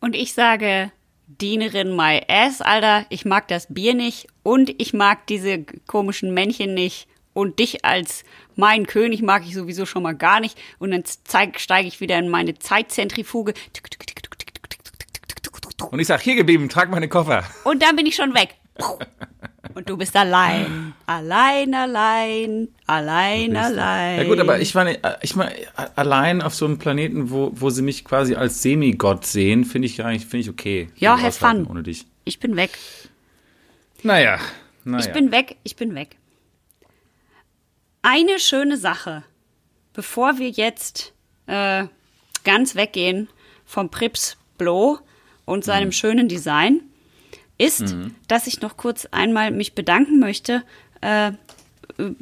[0.00, 0.92] Und ich sage,
[1.26, 6.74] Dienerin my ass, Alter, ich mag das Bier nicht und ich mag diese komischen Männchen
[6.74, 8.24] nicht und dich als
[8.56, 10.58] mein König mag ich sowieso schon mal gar nicht.
[10.78, 11.04] Und dann
[11.56, 13.54] steige ich wieder in meine Zeitzentrifuge.
[15.90, 17.44] Und ich sag, hier geblieben, trag meine Koffer.
[17.64, 18.54] Und dann bin ich schon weg.
[19.74, 20.94] Und du bist allein.
[21.06, 24.18] Allein, allein, allein, allein.
[24.18, 25.52] Ja gut, aber ich meine, ich meine,
[25.96, 29.96] allein auf so einem Planeten, wo, wo sie mich quasi als Semigott sehen, finde ich
[29.96, 30.90] gar nicht, finde ich okay.
[30.96, 31.66] Ja, have fun.
[31.66, 32.06] Ohne dich.
[32.24, 32.78] Ich bin weg.
[34.02, 34.38] Naja,
[34.84, 35.04] naja.
[35.06, 36.16] Ich bin weg, ich bin weg.
[38.02, 39.24] Eine schöne Sache,
[39.92, 41.14] bevor wir jetzt
[41.46, 41.86] äh,
[42.44, 43.28] ganz weggehen
[43.64, 44.98] vom Prips Blow
[45.46, 45.92] und seinem mhm.
[45.92, 46.82] schönen Design,
[47.58, 48.14] ist, mhm.
[48.28, 50.62] dass ich noch kurz einmal mich bedanken möchte
[51.00, 51.32] äh,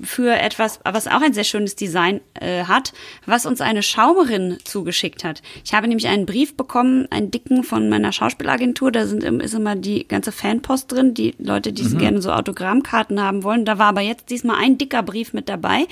[0.03, 2.93] für etwas, was auch ein sehr schönes Design äh, hat,
[3.25, 5.43] was uns eine Schaumerin zugeschickt hat.
[5.65, 8.93] Ich habe nämlich einen Brief bekommen, einen dicken von meiner Schauspielagentur.
[8.93, 11.99] Da sind ist immer die ganze Fanpost drin, die Leute, die mhm.
[11.99, 13.65] gerne so Autogrammkarten haben wollen.
[13.65, 15.87] Da war aber jetzt diesmal ein dicker Brief mit dabei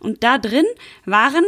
[0.00, 0.66] und da drin
[1.04, 1.44] waren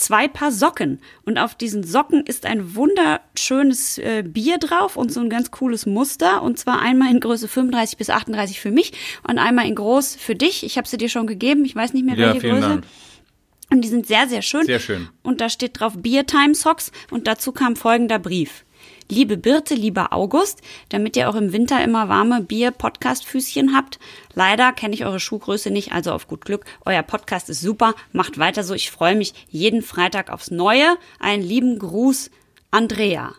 [0.00, 1.00] zwei Paar Socken.
[1.24, 5.86] Und auf diesen Socken ist ein wunderschönes äh, Bier drauf und so ein ganz cooles
[5.86, 6.42] Muster.
[6.42, 8.92] Und zwar einmal in Größe 35 bis 38 für mich
[9.26, 10.64] und einmal in groß für dich.
[10.64, 11.64] Ich habe sie dir schon gegeben.
[11.64, 12.68] Ich weiß nicht mehr, welche ja, vielen Größe.
[12.68, 12.84] Dank.
[13.72, 14.64] Und die sind sehr, sehr schön.
[14.64, 15.08] Sehr schön.
[15.22, 18.64] Und da steht drauf Beer Time Socks und dazu kam folgender Brief.
[19.10, 23.98] Liebe Birte, lieber August, damit ihr auch im Winter immer warme Bier-Podcast-Füßchen habt.
[24.34, 26.64] Leider kenne ich eure Schuhgröße nicht, also auf gut Glück.
[26.84, 28.72] Euer Podcast ist super, macht weiter so.
[28.72, 30.96] Ich freue mich jeden Freitag aufs Neue.
[31.18, 32.30] Einen lieben Gruß,
[32.70, 33.34] Andrea.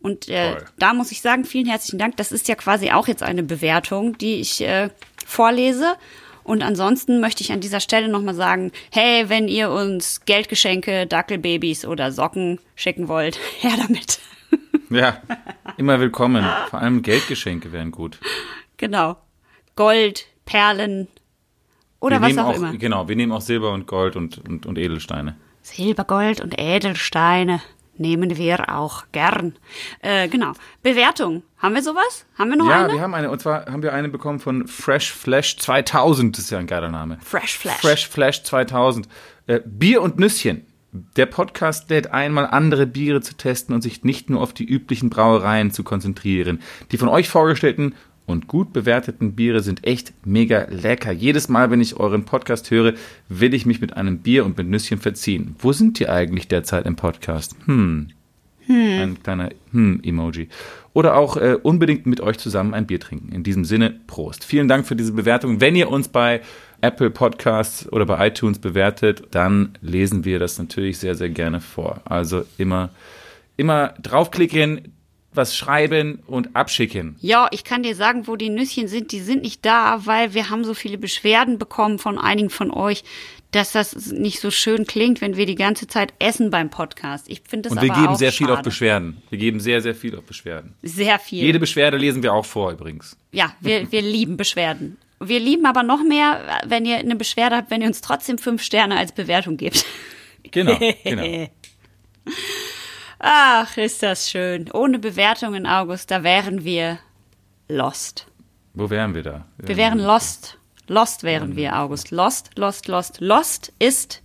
[0.00, 2.16] Und äh, da muss ich sagen, vielen herzlichen Dank.
[2.16, 4.90] Das ist ja quasi auch jetzt eine Bewertung, die ich äh,
[5.24, 5.94] vorlese.
[6.42, 11.84] Und ansonsten möchte ich an dieser Stelle nochmal sagen, hey, wenn ihr uns Geldgeschenke, Dackelbabys
[11.84, 14.18] oder Socken schicken wollt, her damit.
[14.90, 15.18] Ja,
[15.76, 16.44] immer willkommen.
[16.68, 18.18] Vor allem Geldgeschenke wären gut.
[18.76, 19.16] Genau.
[19.76, 21.08] Gold, Perlen
[22.00, 22.76] oder wir was auch, auch, immer.
[22.76, 25.36] Genau, wir nehmen auch Silber und Gold und, und, und Edelsteine.
[25.62, 27.62] Silber, Gold und Edelsteine
[27.96, 29.56] nehmen wir auch gern.
[30.00, 30.52] Äh, genau.
[30.82, 31.42] Bewertung.
[31.58, 32.26] Haben wir sowas?
[32.36, 32.88] Haben wir noch ja, eine?
[32.88, 33.30] Ja, wir haben eine.
[33.30, 36.36] Und zwar haben wir eine bekommen von Fresh Flash 2000.
[36.36, 37.18] Das ist ja ein geiler Name.
[37.22, 37.80] Fresh Flash.
[37.80, 39.08] Fresh Flash 2000.
[39.46, 40.66] Äh, Bier und Nüsschen.
[41.16, 45.10] Der Podcast lädt einmal andere Biere zu testen und sich nicht nur auf die üblichen
[45.10, 46.60] Brauereien zu konzentrieren.
[46.92, 51.10] Die von euch vorgestellten und gut bewerteten Biere sind echt mega lecker.
[51.10, 52.94] Jedes Mal, wenn ich euren Podcast höre,
[53.28, 55.56] will ich mich mit einem Bier und mit Nüsschen verziehen.
[55.58, 57.56] Wo sind die eigentlich derzeit im Podcast?
[57.64, 58.10] Hm.
[58.66, 59.00] Hm.
[59.00, 60.48] Ein kleiner Hm-Emoji.
[60.92, 63.32] Oder auch äh, unbedingt mit euch zusammen ein Bier trinken.
[63.32, 64.44] In diesem Sinne, Prost.
[64.44, 65.60] Vielen Dank für diese Bewertung.
[65.60, 66.40] Wenn ihr uns bei
[66.80, 72.00] Apple Podcasts oder bei iTunes bewertet, dann lesen wir das natürlich sehr, sehr gerne vor.
[72.04, 72.90] Also immer,
[73.56, 74.92] immer draufklicken,
[75.32, 77.16] was schreiben und abschicken.
[77.20, 79.12] Ja, ich kann dir sagen, wo die Nüsschen sind.
[79.12, 83.02] Die sind nicht da, weil wir haben so viele Beschwerden bekommen von einigen von euch,
[83.50, 87.28] dass das nicht so schön klingt, wenn wir die ganze Zeit essen beim Podcast.
[87.28, 88.48] Ich finde das Und wir geben sehr schade.
[88.50, 89.22] viel auf Beschwerden.
[89.30, 90.74] Wir geben sehr, sehr viel auf Beschwerden.
[90.82, 91.42] Sehr viel.
[91.44, 93.16] Jede Beschwerde lesen wir auch vor übrigens.
[93.32, 94.96] Ja, wir, wir lieben Beschwerden.
[95.28, 98.62] Wir lieben aber noch mehr, wenn ihr eine Beschwerde habt, wenn ihr uns trotzdem fünf
[98.62, 99.84] Sterne als Bewertung gebt.
[100.50, 101.48] Genau, genau.
[103.18, 104.70] Ach, ist das schön.
[104.72, 106.98] Ohne Bewertungen, August, da wären wir
[107.68, 108.26] lost.
[108.74, 109.46] Wo wären wir da?
[109.58, 110.58] Wir, wir wären lost.
[110.86, 112.10] Lost wären wir, August.
[112.10, 113.20] Lost, lost, lost.
[113.20, 114.22] Lost ist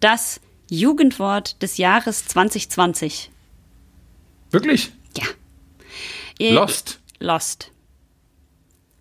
[0.00, 3.30] das Jugendwort des Jahres 2020.
[4.50, 4.90] Wirklich?
[5.16, 5.24] Ja.
[6.50, 7.00] Lost.
[7.20, 7.72] Lost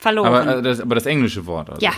[0.01, 0.27] verloren.
[0.27, 1.69] Aber, äh, das, aber das englische Wort.
[1.69, 1.85] Also.
[1.85, 1.93] Ja.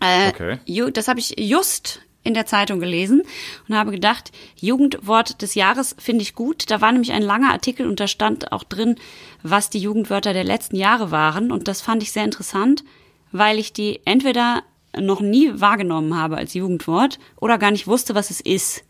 [0.00, 0.90] Äh, okay.
[0.92, 3.22] Das habe ich just in der Zeitung gelesen
[3.68, 6.70] und habe gedacht, Jugendwort des Jahres finde ich gut.
[6.70, 8.96] Da war nämlich ein langer Artikel und da stand auch drin,
[9.42, 11.52] was die Jugendwörter der letzten Jahre waren.
[11.52, 12.84] Und das fand ich sehr interessant,
[13.32, 14.62] weil ich die entweder
[14.98, 18.84] noch nie wahrgenommen habe als Jugendwort oder gar nicht wusste, was es ist.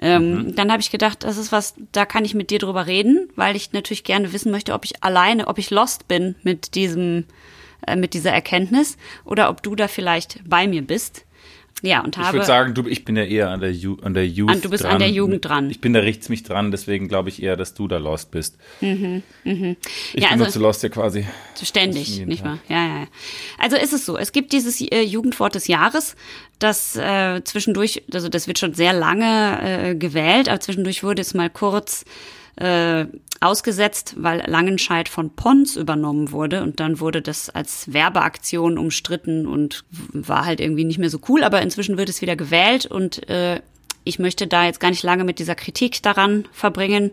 [0.00, 0.54] Ähm, mhm.
[0.54, 3.56] Dann habe ich gedacht, das ist was, da kann ich mit dir drüber reden, weil
[3.56, 7.24] ich natürlich gerne wissen möchte, ob ich alleine, ob ich lost bin mit diesem
[7.86, 11.24] äh, mit dieser Erkenntnis oder ob du da vielleicht bei mir bist.
[11.82, 12.28] Ja, und habe.
[12.28, 14.60] Ich würde sagen, du, ich bin ja eher an der, Ju, an der Youth an,
[14.60, 14.94] Du bist dran.
[14.94, 15.70] an der Jugend dran.
[15.70, 18.56] Ich bin da richtig mich dran, deswegen glaube ich eher, dass du da lost bist.
[18.80, 19.76] Mhm, mhm.
[20.12, 21.26] Ich ja, benutze also, lost ja quasi.
[21.62, 22.58] Ständig, nicht wahr?
[22.68, 23.06] Ja, ja, ja.
[23.58, 26.16] Also ist es so, es gibt dieses äh, Jugendwort des Jahres,
[26.58, 31.34] das äh, zwischendurch, also das wird schon sehr lange äh, gewählt, aber zwischendurch wurde es
[31.34, 32.04] mal kurz
[32.58, 33.06] äh,
[33.40, 39.84] ausgesetzt, weil Langenscheid von Pons übernommen wurde und dann wurde das als Werbeaktion umstritten und
[40.12, 43.60] war halt irgendwie nicht mehr so cool, aber inzwischen wird es wieder gewählt und äh,
[44.04, 47.12] ich möchte da jetzt gar nicht lange mit dieser Kritik daran verbringen,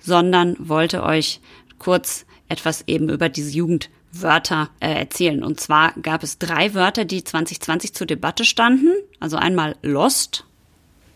[0.00, 1.40] sondern wollte euch
[1.78, 5.42] kurz etwas eben über diese Jugend Wörter äh, erzählen.
[5.42, 8.92] Und zwar gab es drei Wörter, die 2020 zur Debatte standen.
[9.20, 10.44] Also einmal Lost.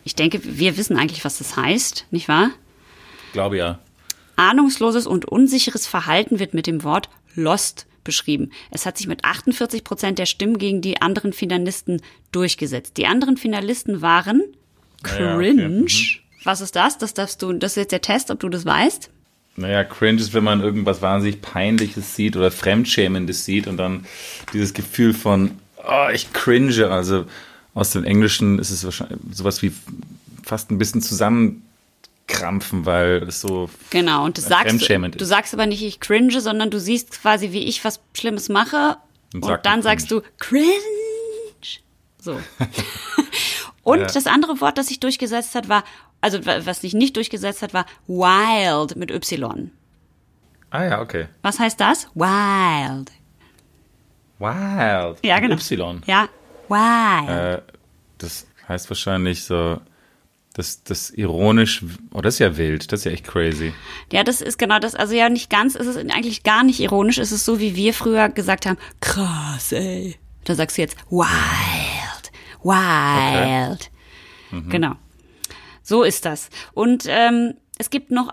[0.04, 2.50] Ich denke, wir wissen eigentlich, was das heißt, nicht wahr?
[3.36, 3.78] Glaube ja.
[4.36, 8.50] Ahnungsloses und unsicheres Verhalten wird mit dem Wort Lost beschrieben.
[8.70, 12.00] Es hat sich mit 48 Prozent der Stimmen gegen die anderen Finalisten
[12.32, 12.96] durchgesetzt.
[12.96, 14.42] Die anderen Finalisten waren
[15.02, 15.62] Cringe.
[15.62, 15.68] ja, okay.
[15.68, 15.86] Mhm.
[16.44, 16.96] Was ist das?
[16.96, 19.10] Das darfst du, das ist jetzt der Test, ob du das weißt.
[19.56, 24.06] Naja, cringe ist, wenn man irgendwas wahnsinnig Peinliches sieht oder Fremdschämendes sieht und dann
[24.54, 25.50] dieses Gefühl von,
[25.86, 26.88] oh, ich cringe.
[26.88, 27.26] Also
[27.74, 29.72] aus dem Englischen ist es wahrscheinlich sowas wie
[30.42, 31.02] fast ein bisschen
[32.28, 34.88] zusammenkrampfen, weil es so Genau, und das Ja, sagst
[35.20, 38.96] du sagst aber nicht, ich cringe, sondern du siehst quasi, wie ich was Schlimmes mache
[39.34, 40.70] Und und, dann sagst du cringe.
[42.20, 42.40] So.
[43.82, 44.06] und Ja.
[44.06, 45.84] das andere Wort, das sich durchgesetzt hat, war,
[46.20, 49.70] also wa- was sich nicht durchgesetzt hat, war wild mit Y.
[50.70, 51.28] Ah ja, okay.
[51.42, 52.08] Was heißt das?
[52.14, 53.12] Wild.
[54.38, 55.18] Wild.
[55.24, 55.54] Ja, genau.
[55.54, 56.02] Y.
[56.06, 56.28] Ja,
[56.68, 57.28] wild.
[57.30, 57.62] Äh,
[58.18, 59.80] das heißt wahrscheinlich so,
[60.56, 63.74] das, das ironisch, oh, das ist ja wild, das ist ja echt crazy.
[64.10, 64.94] Ja, das ist genau das.
[64.94, 67.18] Also ja, nicht ganz, es ist eigentlich gar nicht ironisch.
[67.18, 70.16] Es ist so, wie wir früher gesagt haben, krass, ey.
[70.44, 73.90] Da sagst du jetzt wild, wild.
[74.70, 74.92] Genau.
[75.82, 76.48] So ist das.
[76.72, 78.32] Und ähm, es gibt noch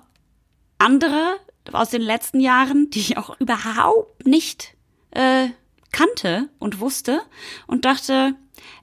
[0.78, 1.36] andere
[1.74, 4.76] aus den letzten Jahren, die ich auch überhaupt nicht
[5.12, 5.50] äh,
[5.92, 7.22] kannte und wusste
[7.68, 8.36] und dachte,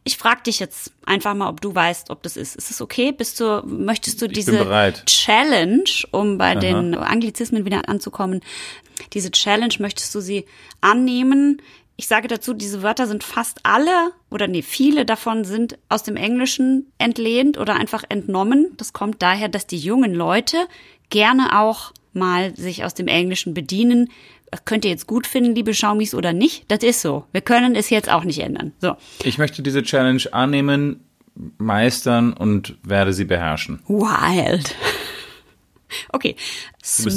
[0.05, 2.57] ich frage dich jetzt einfach mal, ob du weißt, ob das ist.
[2.57, 3.13] Ist es okay?
[3.13, 4.53] Bist du, möchtest du diese.
[5.07, 8.41] Challenge, um bei den Anglizismen wieder anzukommen,
[9.13, 10.47] diese Challenge, möchtest du sie
[10.81, 11.61] annehmen?
[11.97, 16.17] Ich sage dazu, diese Wörter sind fast alle oder nee, viele davon sind aus dem
[16.17, 18.73] Englischen entlehnt oder einfach entnommen.
[18.79, 20.57] Das kommt daher, dass die jungen Leute
[21.11, 24.11] gerne auch mal sich aus dem Englischen bedienen.
[24.65, 26.65] Könnt ihr jetzt gut finden, liebe Schaumis, oder nicht?
[26.69, 27.25] Das ist so.
[27.33, 28.73] Wir können es jetzt auch nicht ändern.
[28.81, 28.97] So.
[29.23, 31.01] Ich möchte diese Challenge annehmen,
[31.59, 33.81] meistern und werde sie beherrschen.
[33.87, 34.75] Wild.
[36.13, 36.37] Okay.
[36.79, 37.11] Bist so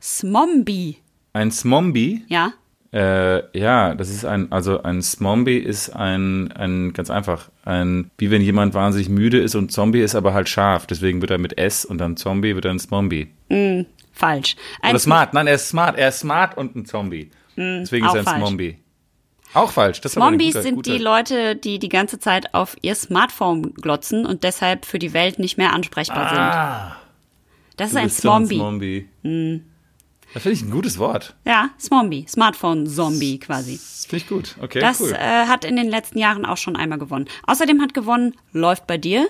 [0.00, 0.96] Smombie.
[1.34, 2.54] Ein Smombie, Ja.
[2.92, 8.30] äh, ja, das ist ein, also ein Smombie ist ein, ein, ganz einfach, ein, wie
[8.30, 11.58] wenn jemand wahnsinnig müde ist und Zombie ist aber halt scharf, deswegen wird er mit
[11.58, 13.28] S und dann Zombie wird er ein Smombie.
[14.20, 14.56] Falsch.
[14.82, 17.30] Ein Oder smart, nein, er ist smart, er ist smart und ein Zombie.
[17.56, 18.38] Deswegen ist er ein falsch.
[18.38, 18.78] Smombie.
[19.52, 22.94] Auch falsch, das Zombies guter, sind guter, die Leute, die die ganze Zeit auf ihr
[22.94, 27.76] Smartphone glotzen und deshalb für die Welt nicht mehr ansprechbar Ah, sind.
[27.78, 28.28] Das ist ein bist so.
[28.28, 29.06] Smombie.
[30.32, 31.34] Das finde ich ein gutes Wort.
[31.44, 32.24] Ja, Smombie.
[32.28, 33.72] Smartphone-Zombie quasi.
[33.72, 34.54] Das finde ich gut.
[34.62, 35.12] Okay, Das cool.
[35.12, 37.26] äh, hat in den letzten Jahren auch schon einmal gewonnen.
[37.48, 39.26] Außerdem hat gewonnen Läuft bei dir.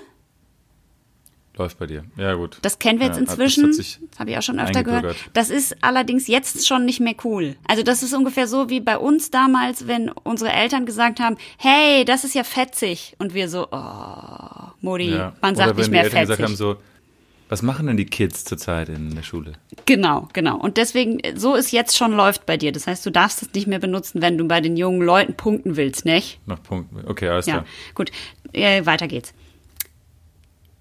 [1.61, 2.05] Läuft bei dir.
[2.17, 2.57] Ja, gut.
[2.63, 3.75] Das kennen wir jetzt Ja, inzwischen.
[4.19, 5.15] habe ich auch schon öfter gehört.
[5.35, 7.55] Das ist allerdings jetzt schon nicht mehr cool.
[7.69, 12.07] Also das ist ungefähr so wie bei uns damals, wenn unsere Eltern gesagt haben, hey,
[12.07, 13.15] das ist ja fetzig.
[13.19, 15.35] Und wir so, oh, Modi, Ja.
[15.43, 16.29] man Oder sagt wenn nicht die mehr Eltern fetzig.
[16.39, 16.77] gesagt haben, so,
[17.51, 19.53] was machen denn die Kids zurzeit in der Schule?
[19.85, 20.57] Genau, genau.
[20.57, 22.73] Und deswegen, so ist jetzt schon läuft bei dir.
[22.73, 25.77] Das heißt, du darfst es nicht mehr benutzen, wenn du bei den jungen Leuten punkten
[25.77, 26.39] willst, nicht?
[26.47, 26.89] Noch Punkt.
[27.07, 27.65] Okay, alles Ja, klar.
[27.95, 28.13] gut.
[28.53, 29.35] Äh, weiter geht's.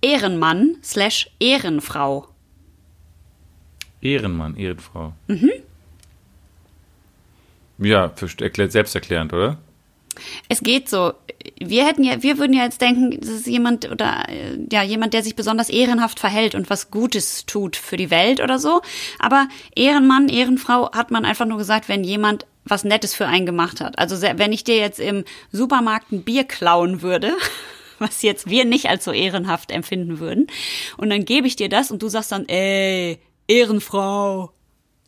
[0.02, 2.28] Ehrenmann slash Ehrenfrau.
[4.02, 5.14] Ehrenmann, Ehrenfrau.
[5.28, 5.52] Mhm.
[7.80, 9.58] Ja, erklärt, selbsterklärend, oder?
[10.50, 11.14] Es geht so.
[11.60, 15.14] Wir hätten ja, wir würden ja jetzt denken, das ist jemand oder äh, ja jemand,
[15.14, 18.82] der sich besonders ehrenhaft verhält und was Gutes tut für die Welt oder so.
[19.18, 23.82] Aber Ehrenmann, Ehrenfrau hat man einfach nur gesagt, wenn jemand was Nettes für einen gemacht
[23.82, 23.98] hat.
[23.98, 27.34] Also wenn ich dir jetzt im Supermarkt ein Bier klauen würde,
[28.06, 30.48] was jetzt wir nicht als so ehrenhaft empfinden würden,
[30.98, 34.52] und dann gebe ich dir das und du sagst dann, ey, Ehrenfrau.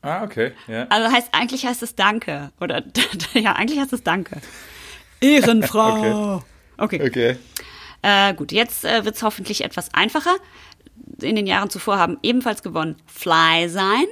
[0.02, 0.54] Ah, okay.
[0.68, 0.88] Ja.
[0.90, 2.84] Also heißt eigentlich heißt es Danke oder
[3.34, 4.42] ja eigentlich heißt es Danke.
[5.20, 6.44] Ehrenfrau.
[6.78, 7.00] Okay.
[7.06, 7.36] Okay.
[8.02, 10.36] Äh, gut, jetzt äh, wird's hoffentlich etwas einfacher.
[11.22, 14.06] In den Jahren zuvor haben ebenfalls gewonnen Fly sein,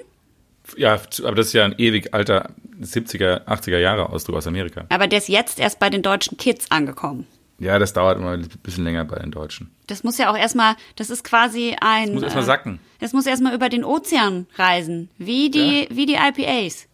[0.77, 4.85] Ja, aber das ist ja ein ewig alter 70er, 80er Jahre Ausdruck aus Amerika.
[4.89, 7.25] aber der ist jetzt erst bei den deutschen Kids angekommen.
[7.59, 9.69] Ja, das dauert immer ein bisschen länger bei den Deutschen.
[9.87, 12.07] Das muss ja auch erstmal, das ist quasi ein.
[12.07, 12.79] Das muss erst mal sacken.
[12.99, 16.87] Das muss erstmal über den Ozean reisen, wie die, wie die IPAs.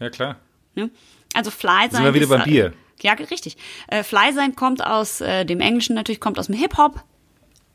[0.00, 0.36] Ja, klar.
[0.74, 0.90] Ne?
[1.34, 1.90] Also Fly sein.
[1.90, 2.72] Sind wir wieder ist, beim Bier.
[3.02, 3.56] Ja, richtig.
[3.88, 7.02] Äh, Fly sein kommt aus äh, dem Englischen natürlich, kommt aus dem Hip-Hop.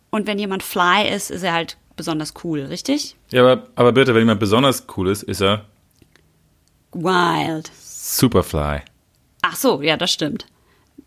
[0.09, 3.15] Und wenn jemand Fly ist, ist er halt besonders cool, richtig?
[3.31, 5.65] Ja, aber, aber bitte, wenn jemand besonders cool ist, ist er
[6.93, 7.71] Wild.
[7.79, 8.81] Superfly.
[9.43, 10.45] Ach so, ja, das stimmt.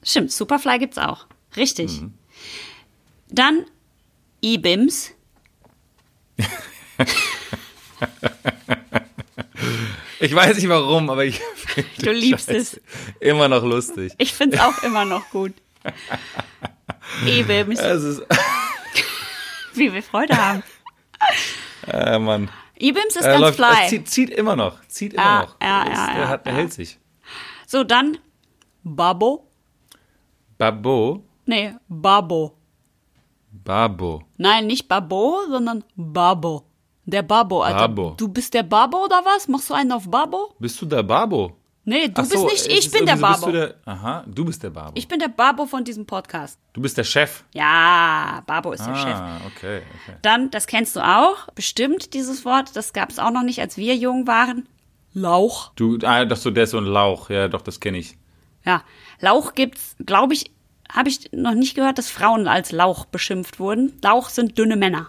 [0.03, 1.27] Stimmt, Superfly gibt's auch.
[1.57, 2.01] Richtig.
[2.01, 2.15] Mhm.
[3.29, 3.65] Dann
[4.43, 5.13] E-Bims.
[10.21, 11.41] Ich weiß nicht warum, aber ich
[11.99, 12.57] Du liebst Scheiße.
[12.79, 12.81] es.
[13.21, 14.13] Immer noch lustig.
[14.19, 15.53] Ich find's auch immer noch gut.
[17.27, 18.23] Es ist,
[19.75, 20.63] wie wir Freude haben.
[21.87, 22.49] äh, Mann.
[22.79, 23.83] Ibims ist Er ganz läuft, fly.
[23.83, 24.87] er zieht, zieht immer noch.
[24.89, 25.57] Zieht immer Ja, noch.
[25.61, 26.59] ja, Er ist- ja, er, ja, hat, er ja.
[26.59, 26.99] hält sich.
[27.67, 28.19] So, dann
[28.83, 29.49] Babo.
[30.59, 31.25] Babo.
[31.47, 32.57] Nee, Babo.
[33.51, 34.23] Babo.
[34.37, 36.65] Nein, nicht Babo, sondern Babo.
[37.07, 37.89] Der Babo, Alter.
[37.89, 38.15] Babo.
[38.17, 39.49] Du bist der Babo oder was?
[39.49, 40.55] Machst du einen auf Babo?
[40.59, 41.57] Bist du der Babo?
[41.87, 43.47] Nee, du Ach bist so, nicht, ich bin der Babo.
[43.47, 44.93] Du der, aha, du bist der Babo.
[44.95, 46.59] Ich bin der Babo von diesem Podcast.
[46.73, 47.45] du bist der Chef.
[47.53, 49.15] Ja, Babo ist der Chef.
[49.15, 50.17] Ah, okay, okay.
[50.23, 53.77] Dann, das kennst du auch, bestimmt dieses Wort, das gab es auch noch nicht, als
[53.77, 54.67] wir jung waren.
[55.13, 55.73] Lauch.
[55.77, 57.29] Du, ah, doch so, der ist so ein Lauch.
[57.29, 58.17] Ja, doch, das kenne ich.
[58.65, 58.83] Ja,
[59.25, 60.51] Lauch gibt's, glaube ich,
[60.93, 63.95] habe ich noch nicht gehört, dass Frauen als Lauch beschimpft wurden.
[64.03, 65.09] Lauch sind dünne Männer.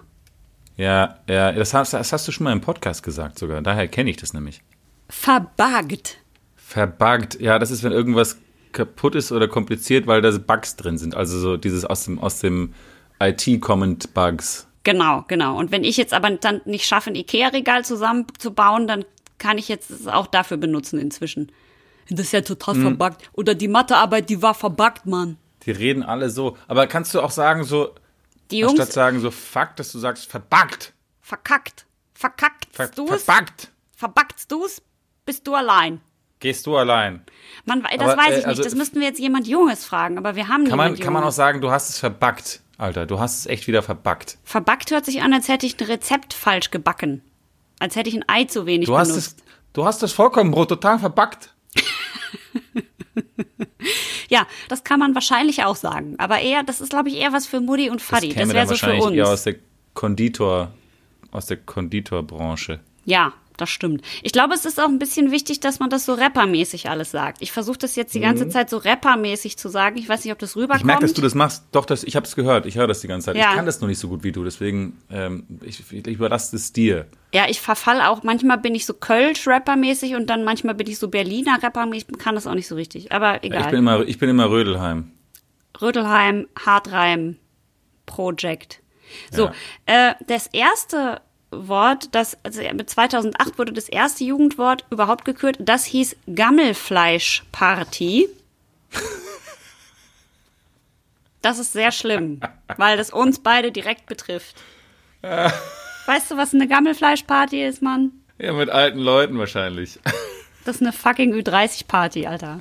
[0.78, 3.62] Ja, ja, das hast, das hast du schon mal im Podcast gesagt sogar.
[3.62, 4.62] Daher kenne ich das nämlich.
[5.10, 6.18] Verbaggt.
[6.56, 7.40] Verbuggt.
[7.40, 8.38] Ja, das ist, wenn irgendwas
[8.72, 11.16] kaputt ist oder kompliziert, weil da Bugs drin sind.
[11.16, 12.74] Also so dieses aus dem, aus dem
[13.22, 14.68] IT kommend Bugs.
[14.84, 15.58] Genau, genau.
[15.58, 19.06] Und wenn ich jetzt aber dann nicht schaffe, ein Ikea-Regal zusammenzubauen, dann
[19.38, 21.52] kann ich jetzt es auch dafür benutzen inzwischen.
[22.10, 23.30] Das ist ja total verbuggt.
[23.34, 25.38] Oder die Mathearbeit, die war verbuggt, Mann.
[25.66, 26.58] Die reden alle so.
[26.68, 27.96] Aber kannst du auch sagen, so,
[28.52, 30.94] Die Jungs anstatt sagen so fuck, dass du sagst verbuggt.
[31.22, 31.86] verkackt.
[32.14, 33.24] Verkackt Ver du's?
[33.24, 33.72] verbuggt.
[33.96, 34.82] Verbuggt du's?
[35.26, 36.00] Bist du allein.
[36.40, 37.22] Gehst du allein.
[37.66, 38.66] Man, das Aber, weiß äh, ich also- nicht.
[38.72, 41.24] Das müssten wir jetzt jemand Junges fragen, aber wir haben Kann man, niemand kann man
[41.24, 41.36] auch Junges.
[41.36, 43.06] sagen, du hast es verbuggt, Alter.
[43.08, 44.38] Du hast es echt wieder verbuggt.
[44.44, 47.22] Verbackt hört sich an, als hätte ich ein Rezept falsch gebacken.
[47.80, 49.40] Als hätte ich ein Ei zu wenig Du hast benutzt.
[49.40, 51.54] es, du hast das Vollkornbrot total verbuggt.
[54.30, 56.16] Ja, das kann man wahrscheinlich auch sagen.
[56.18, 58.30] Aber eher, das ist, glaube ich, eher was für Mutti und Fadi.
[58.30, 59.16] Das, käme wäre so für uns.
[59.16, 59.56] eher aus der
[59.94, 60.72] Konditor,
[61.32, 62.80] aus der Konditorbranche.
[63.06, 64.02] Ja, das stimmt.
[64.22, 67.42] Ich glaube, es ist auch ein bisschen wichtig, dass man das so rappermäßig alles sagt.
[67.42, 69.98] Ich versuche das jetzt die ganze Zeit so rappermäßig zu sagen.
[69.98, 70.84] Ich weiß nicht, ob das rüberkommt.
[70.84, 70.90] Mhm.
[70.90, 71.64] Ich merke, dass du das machst.
[71.72, 72.66] Doch, das, ich habe es gehört.
[72.66, 73.36] Ich höre das die ganze Zeit.
[73.38, 73.50] Ja.
[73.50, 74.44] Ich kann das nur nicht so gut wie du.
[74.44, 77.08] Deswegen, ähm, ich, ich überlasse es dir.
[77.34, 78.24] ja, ich verfall auch.
[78.24, 82.10] Manchmal bin ich so Kölsch-rappermäßig und dann manchmal bin ich so Berliner rappermäßig.
[82.12, 83.12] Ich kann das auch nicht so richtig.
[83.12, 83.62] Aber egal.
[83.62, 85.12] Ich bin immer, ich bin immer Rödelheim.
[85.82, 87.38] Rödelheim, Hartreim,
[88.06, 88.82] Project.
[89.32, 89.50] So,
[89.86, 91.22] äh, das erste
[91.68, 98.30] Wort, das, also mit 2008 wurde das erste Jugendwort überhaupt gekürt, das hieß Gammelfleischparty.
[101.42, 102.40] Das ist sehr schlimm,
[102.78, 104.56] weil das uns beide direkt betrifft.
[105.22, 108.12] Weißt du, was eine Gammelfleischparty ist, Mann?
[108.40, 110.00] Ja, mit alten Leuten wahrscheinlich.
[110.66, 112.58] Das ist eine fucking Ü30-Party, Alter.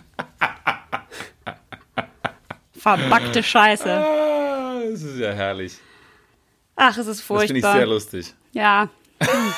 [2.75, 3.91] Verbackte Scheiße.
[3.91, 5.79] Ah, das ist ja herrlich.
[6.77, 7.77] Ach, es ist Das finde ich furchtbar.
[7.77, 8.35] sehr lustig.
[8.55, 8.89] Ja.
[9.21, 9.53] Hm.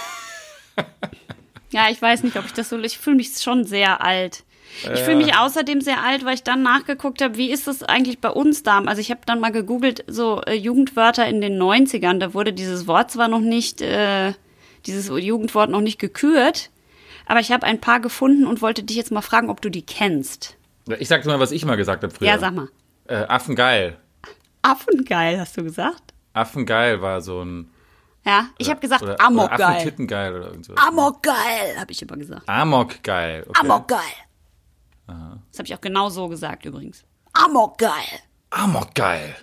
[1.71, 2.79] ja, ich weiß nicht, ob ich das so.
[2.81, 4.43] Ich fühle mich schon sehr alt.
[4.83, 8.19] Ich fühle mich außerdem sehr alt, weil ich dann nachgeguckt habe, wie ist das eigentlich
[8.19, 8.81] bei uns da?
[8.81, 12.19] Also ich habe dann mal gegoogelt, so äh, Jugendwörter in den 90ern.
[12.19, 14.35] Da wurde dieses Wort zwar noch nicht, äh,
[14.85, 16.71] dieses Jugendwort noch nicht gekürt,
[17.27, 19.85] aber ich habe ein paar gefunden und wollte dich jetzt mal fragen, ob du die
[19.85, 20.57] kennst.
[20.99, 22.29] Ich sag dir mal, was ich mal gesagt habe früher.
[22.29, 22.69] Ja, sag mal.
[23.07, 23.97] Äh, Affengeil.
[24.63, 26.13] Affengeil, hast du gesagt?
[26.33, 27.71] Affengeil war so ein.
[28.27, 29.61] Ja, ich habe gesagt oder, Oder Amokgeil.
[29.62, 30.83] Affentittengeil oder irgend sowas.
[30.85, 32.49] Amokgeil, habe ich immer gesagt.
[32.49, 33.45] Amokgeil.
[33.49, 33.61] Okay.
[33.61, 34.01] Amokgeil.
[35.07, 37.05] Das habe ich auch genau so gesagt übrigens.
[37.33, 37.93] Amokgeil.
[38.51, 39.35] Amokgeil.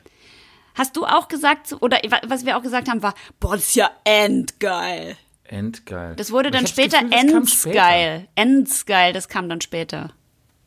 [0.76, 3.76] Hast du auch gesagt, oder wa- was wir auch gesagt haben, war, boah, das ist
[3.76, 5.16] ja endgeil.
[5.46, 6.16] Endgeil.
[6.16, 7.00] Das wurde dann später.
[7.00, 8.28] endsgeil.
[8.36, 10.12] Endsgeil, das kam dann später.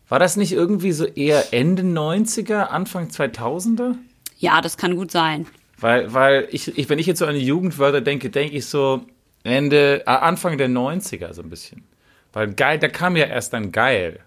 [0.09, 3.96] War das nicht irgendwie so eher Ende 90er, Anfang 2000er?
[4.38, 5.46] Ja, das kann gut sein.
[5.78, 9.04] Weil, weil ich, ich, wenn ich jetzt so an die Jugendwörter denke, denke ich so
[9.44, 11.84] Ende, äh, Anfang der 90er so ein bisschen.
[12.32, 14.20] Weil geil, da kam ja erst dann geil.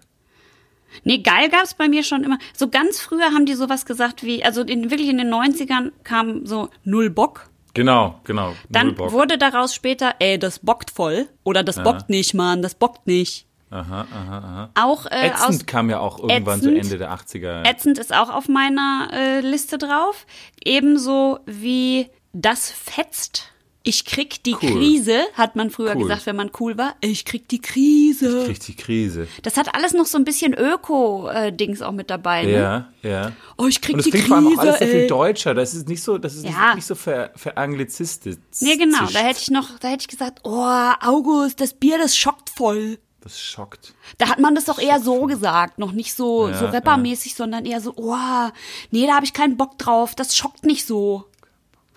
[1.04, 2.38] Nee, geil gab's bei mir schon immer.
[2.56, 6.46] So ganz früher haben die sowas gesagt wie, also in, wirklich in den 90ern kam
[6.46, 7.48] so null Bock.
[7.74, 8.54] Genau, genau.
[8.68, 11.28] Dann wurde daraus später, ey, das bockt voll.
[11.44, 13.46] Oder das bockt nicht, Mann, das bockt nicht.
[13.70, 14.70] Aha, aha, aha.
[14.74, 16.84] Auch äh, aus Ätzend kam ja auch irgendwann so Ätzend.
[16.84, 17.64] Ende der 80er.
[17.68, 20.26] Ätzend ist auch auf meiner äh, Liste drauf.
[20.64, 23.44] Ebenso wie das fetzt.
[23.82, 24.72] Ich krieg die Cool.
[24.72, 26.02] Krise, hat man früher Cool.
[26.02, 26.96] gesagt, wenn man cool war.
[27.00, 28.46] Ich krieg die Krise.
[28.46, 29.26] Richtig Krise.
[29.42, 32.44] Das hat alles noch so ein bisschen Öko-Dings auch mit dabei.
[32.44, 32.52] Ne?
[32.52, 33.32] Ja, ja.
[33.56, 34.36] Oh, ich krieg Und es die klingt Krise.
[34.42, 35.06] vor allem auch alles so viel ey.
[35.06, 35.54] deutscher.
[35.54, 36.74] Das ist nicht so, das ist Ja.
[36.74, 38.36] nicht so ver, veranglizistisch.
[38.60, 39.06] Nee, genau.
[39.12, 40.68] Da hätte ich noch, da hätte ich gesagt, oh,
[41.00, 42.98] August, das Bier, das schockt voll.
[43.22, 43.94] Das schockt.
[44.18, 47.66] Da hat man das doch eher so gesagt, noch nicht so, Ja, so rappermäßig, sondern
[47.66, 48.50] eher so, oh,
[48.90, 51.26] nee, da habe ich keinen Bock drauf, das schockt nicht so.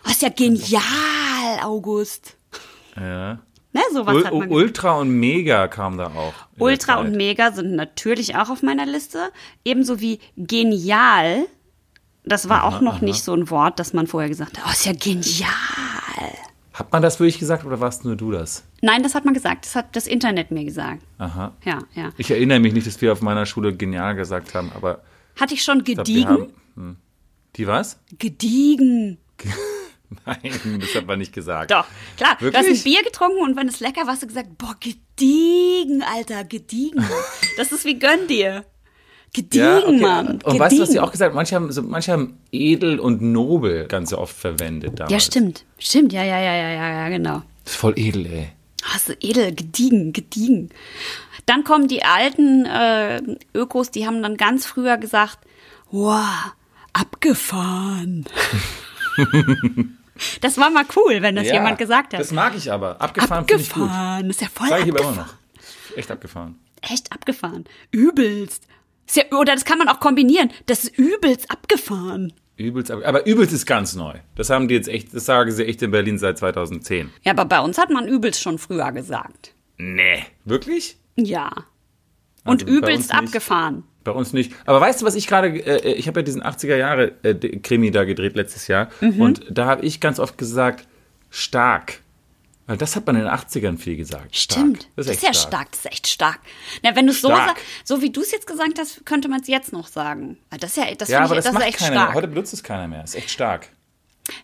[0.04, 2.36] Das ist ja genial, August.
[2.98, 3.40] Ja.
[3.76, 4.52] Ne, sowas Ul hat man gesagt.
[4.52, 6.34] Ultra und Mega kam da auch.
[6.60, 9.32] Ultra und Mega sind natürlich auch auf meiner Liste.
[9.66, 11.48] Ebenso wie genial.
[12.24, 14.66] Das war auch noch nicht so ein Wort, das man vorher gesagt hat.
[14.68, 15.52] Oh, ist ja genial.
[16.74, 18.64] Hat man das wirklich gesagt oder warst nur du das?
[18.82, 19.66] Nein, das hat man gesagt.
[19.66, 21.04] Das hat das Internet mir gesagt.
[21.20, 21.54] Aha.
[21.64, 22.10] Ja, ja.
[22.18, 25.04] Ich erinnere mich nicht, dass wir auf meiner Schule genial gesagt haben, aber
[25.40, 26.28] Hatte ich schon ich glaub, gediegen?
[26.30, 26.54] haben.
[26.76, 26.98] Hm.
[27.56, 28.00] Die was?
[28.18, 29.20] Gediegen.
[30.26, 31.70] Nein, das hat man nicht gesagt.
[31.72, 31.86] Doch,
[32.18, 32.38] klar.
[32.40, 32.80] Du hast Wirklich?
[32.80, 37.04] ein Bier getrunken und wenn es lecker war, hast du gesagt, boah, gediegen, Alter, gediegen.
[37.58, 38.66] Das ist wie gönn dir.
[39.34, 40.00] Gediegen, Ja, okay.
[40.00, 40.28] Mann.
[40.28, 40.60] Und gediegen.
[40.60, 41.34] weißt du, was sie auch gesagt?
[41.34, 45.12] Manche haben, so, manche haben edel und nobel ganz so oft verwendet damals.
[45.12, 45.66] Ja, stimmt.
[45.80, 47.42] Stimmt, ja, ja, ja, ja, ja, ja, genau.
[47.64, 48.50] Das ist voll edel, ey.
[48.84, 50.70] Hast du edel, gediegen, gediegen.
[51.46, 53.22] Dann kommen die alten äh,
[53.56, 55.40] Ökos, die haben dann ganz früher gesagt,
[55.90, 56.54] wow,
[56.94, 58.26] abgefahren.
[60.42, 62.20] das war mal cool, wenn das Ja, jemand gesagt hat.
[62.20, 63.02] Das mag ich aber.
[63.02, 63.84] Abgefahren finde ich gut.
[63.84, 65.14] abgefahren, das ist ja voll Sag ich aber abgefahren.
[65.16, 65.98] immer noch.
[65.98, 66.56] Echt abgefahren.
[66.82, 67.66] Echt abgefahren.
[67.92, 68.68] Übelst.
[69.14, 70.52] Ja, oder das kann man auch kombinieren.
[70.66, 72.34] Das ist übelst abgefahren.
[72.56, 74.14] Übelst, ab- aber übelst ist ganz neu.
[74.36, 77.10] Das haben die jetzt echt, das sagen sie echt in Berlin seit 2010.
[77.24, 79.54] Ja, aber bei uns hat man übelst schon früher gesagt.
[79.78, 80.24] Nee.
[80.46, 80.98] Wirklich?
[81.16, 81.52] Ja.
[82.46, 83.14] Und Also bei uns übelst nicht.
[83.20, 83.84] abgefahren.
[84.04, 84.52] Bei uns nicht.
[84.66, 87.90] Aber weißt du, was ich gerade, äh, ich habe ja diesen 80er Jahre äh, Krimi
[87.90, 89.22] da gedreht letztes Jahr Mhm.
[89.22, 90.88] und da habe ich ganz oft gesagt,
[91.30, 92.02] stark.
[92.66, 94.36] Weil das hat man in den 80ern viel gesagt.
[94.36, 94.84] Stimmt.
[94.84, 94.92] Stark.
[94.96, 95.52] Das Das ist, ist, echt ja stark.
[95.52, 95.72] stark.
[95.72, 96.40] Das ist echt stark.
[96.82, 99.42] Na, wenn du es so sagst, so wie du es jetzt gesagt hast, könnte man
[99.42, 100.38] es jetzt noch sagen.
[100.50, 102.14] Das ist ja, das Ja, aber ich, das, das ist macht echt keiner stark.
[102.14, 103.02] Heute benutzt es keiner mehr.
[103.02, 103.70] Das ist echt stark.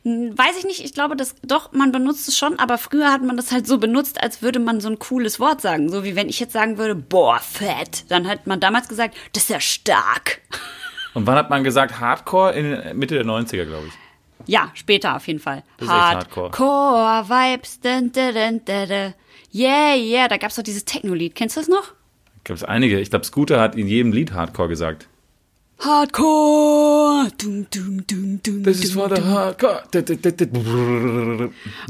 [0.03, 3.38] Weiß ich nicht, ich glaube, das doch, man benutzt es schon, aber früher hat man
[3.38, 5.89] das halt so benutzt, als würde man so ein cooles Wort sagen.
[5.89, 8.03] So wie wenn ich jetzt sagen würde, boah, fett.
[8.11, 10.41] Dann hat man damals gesagt, das ist ja stark.
[11.13, 12.53] Und wann hat man gesagt Hardcore?
[12.53, 13.93] In Mitte der 90er, glaube ich.
[14.46, 15.64] Ja, später auf jeden Fall.
[15.78, 16.46] Das ist echt Hardcore.
[16.46, 17.80] Hardcore Vibes.
[17.80, 18.12] Dun.
[19.54, 20.28] Yeah, yeah.
[20.28, 21.36] Da gab's doch dieses Techno-Lied.
[21.36, 21.94] Kennst du das noch?
[22.44, 23.00] Gibt es einige.
[23.00, 25.08] Ich glaube, Scooter hat in jedem Lied Hardcore gesagt.
[25.80, 27.30] Hardcore.
[27.42, 29.24] Dum, dum, dum, dum, Das ist the dum.
[29.24, 29.84] Hardcore.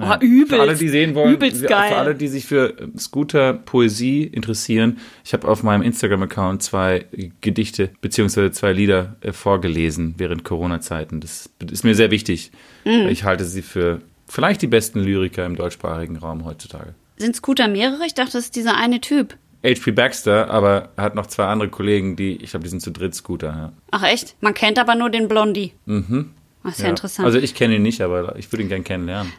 [0.02, 0.54] Oh, übelst.
[0.54, 1.94] Für alle, die sehen wollen, Übelst für geil.
[1.94, 7.06] alle, die sich für äh, Scooter-Poesie interessieren, ich habe auf meinem Instagram-Account zwei
[7.42, 11.20] Gedichte beziehungsweise zwei Lieder äh, vorgelesen während Corona-Zeiten.
[11.20, 12.52] Das ist mir sehr wichtig.
[12.86, 13.08] Mhm.
[13.10, 16.94] Ich halte sie für vielleicht die besten Lyriker im deutschsprachigen Raum heutzutage.
[17.18, 18.06] Sind Scooter mehrere?
[18.06, 19.36] Ich dachte, das ist dieser eine Typ.
[19.64, 22.92] HP Baxter, aber er hat noch zwei andere Kollegen, die, ich glaube, die sind zu
[22.92, 23.48] dritt Scooter.
[23.48, 23.74] Ja.
[23.92, 24.36] Ach echt?
[24.42, 25.74] Man kennt aber nur den Blondie.
[25.86, 26.32] Mhm.
[26.64, 27.26] Das ist ja, interessant.
[27.26, 29.32] Also ich kenne ihn nicht, aber ich würde ihn gern kennenlernen.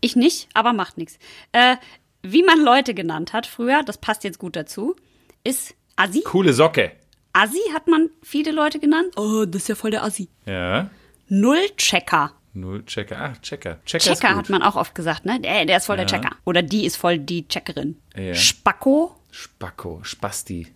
[0.00, 1.18] Ich nicht, aber macht nichts.
[1.52, 1.76] Äh,
[2.22, 4.96] wie man Leute genannt hat früher, das passt jetzt gut dazu,
[5.44, 6.22] ist Assi.
[6.22, 6.92] Coole Socke.
[7.32, 9.08] Assi hat man viele Leute genannt.
[9.16, 10.28] Oh, das ist ja voll der Assi.
[10.46, 10.90] Ja.
[11.28, 12.32] Null-Checker.
[12.54, 13.16] Null Checker.
[13.18, 13.78] Ach, Checker.
[13.86, 14.38] Checker, ist Checker gut.
[14.38, 15.40] hat man auch oft gesagt, ne?
[15.40, 16.30] Der, der ist voll der Checker.
[16.44, 17.96] Oder die ist voll die Checkerin.
[18.14, 18.34] Ja.
[18.34, 19.16] Spacko.
[19.32, 20.68] Spacko, Spasti.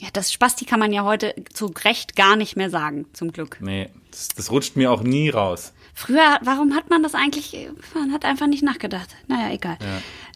[0.00, 3.58] Ja, das Spasti kann man ja heute zu Recht gar nicht mehr sagen, zum Glück.
[3.60, 5.72] Nee, das, das rutscht mir auch nie raus.
[5.94, 7.56] Früher, warum hat man das eigentlich?
[7.94, 9.14] Man hat einfach nicht nachgedacht.
[9.28, 9.78] Naja, egal.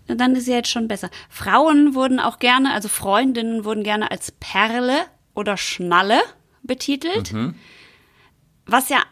[0.07, 1.11] Dann ist ja jetzt schon besser.
[1.29, 6.21] Frauen wurden auch gerne, also Freundinnen wurden gerne als Perle oder Schnalle
[6.63, 7.35] betitelt.
[8.67, 9.03] Was ja,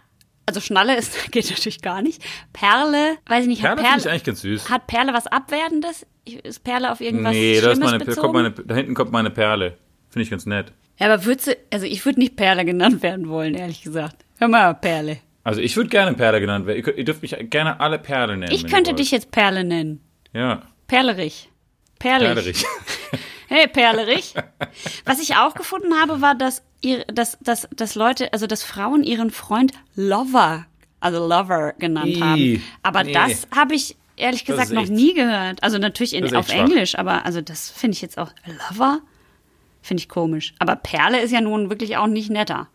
[0.46, 2.22] also Schnalle ist, geht natürlich gar nicht.
[2.52, 4.70] Perle, weiß ich nicht, hat Perle finde ich eigentlich ganz süß.
[4.70, 6.06] hat Perle was Abwertendes?
[6.24, 8.20] Ist Perle auf irgendwas nee, da, Schlimmes ist meine, da, bezogen?
[8.20, 9.76] kommt meine, da hinten kommt meine Perle.
[10.08, 10.72] Finde ich ganz nett.
[10.98, 14.24] ja, aber würdest also ich würde nicht Perle genannt werden wollen, ehrlich gesagt.
[14.38, 15.18] Hör mal, Perle.
[15.44, 16.84] Also ich würde gerne Perle genannt werden.
[16.96, 18.52] Ihr, dürft mich gerne alle Perle nennen.
[18.52, 20.00] Ich könnte dich jetzt Perle nennen.
[20.32, 21.50] Ja, Perlerich.
[21.98, 22.28] Perlich.
[22.28, 22.64] Perlerich.
[23.48, 24.34] Hey, Perlerich.
[25.04, 29.04] Was ich auch gefunden habe, war, dass, ihr, dass, dass, dass Leute, also dass Frauen
[29.04, 30.66] ihren Freund Lover,
[31.00, 32.62] also Lover genannt haben.
[32.82, 33.12] Aber nee.
[33.12, 35.62] das habe ich ehrlich gesagt noch nie gehört.
[35.62, 36.54] Also natürlich in, auf schwach.
[36.54, 38.32] Englisch, aber also das finde ich jetzt auch.
[38.46, 39.00] Lover?
[39.82, 40.54] Finde ich komisch.
[40.58, 42.68] Aber Perle ist ja nun wirklich auch nicht netter.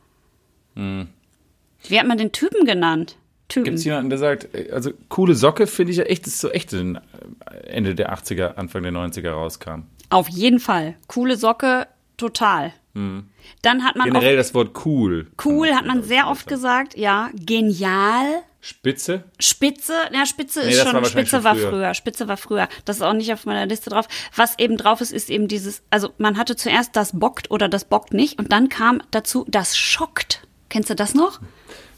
[0.75, 3.17] Wie hat man den Typen genannt?
[3.49, 3.65] Typen.
[3.65, 6.49] Gibt es jemanden, der sagt, also coole Socke finde ich ja echt, das ist so
[6.49, 9.81] echt Ende der 80er, Anfang der 90er rauskam.
[10.11, 10.95] Auf jeden Fall.
[11.07, 11.87] Coole Socke,
[12.17, 12.73] total.
[12.93, 14.05] Dann hat man.
[14.07, 15.31] Generell auch, das Wort cool.
[15.45, 17.29] cool hat man sehr oft gesagt, ja.
[17.33, 19.23] Genial, Spitze?
[19.39, 21.69] Spitze, ja, Spitze Nee, ist schon, war Spitze schon war früher.
[21.69, 21.93] früher.
[21.93, 22.67] Spitze war früher.
[22.85, 24.07] Das ist auch nicht auf meiner Liste drauf.
[24.35, 27.85] Was eben drauf ist, ist eben dieses, also man hatte zuerst das bockt oder das
[27.85, 30.45] bockt nicht und dann kam dazu das schockt.
[30.69, 31.39] Kennst du das noch?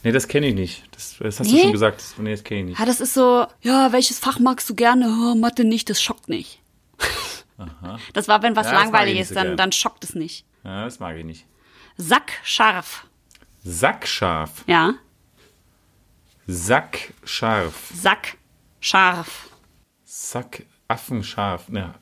[0.04, 0.84] Nee, das kenne ich nicht.
[0.92, 1.58] Das, das hast Nee?
[1.58, 1.98] du schon gesagt.
[2.02, 2.80] Das, nee, das kenne ich nicht.
[2.80, 5.08] Ja, das ist so, ja, welches Fach magst du gerne?
[5.08, 6.62] Oh, Mathe nicht, das schockt nicht.
[8.14, 10.46] Das war, wenn was Ja, langweilig ist, so dann, dann schockt es nicht.
[10.64, 11.46] Ja, das mag ich nicht.
[11.98, 13.08] Sackscharf,
[13.64, 14.64] Sackscharf.
[14.68, 14.94] ja.
[16.48, 17.92] Sackscharf.
[17.94, 19.50] Sackscharf.
[20.04, 21.66] Sack, Affenscharf.
[21.72, 21.96] Ja,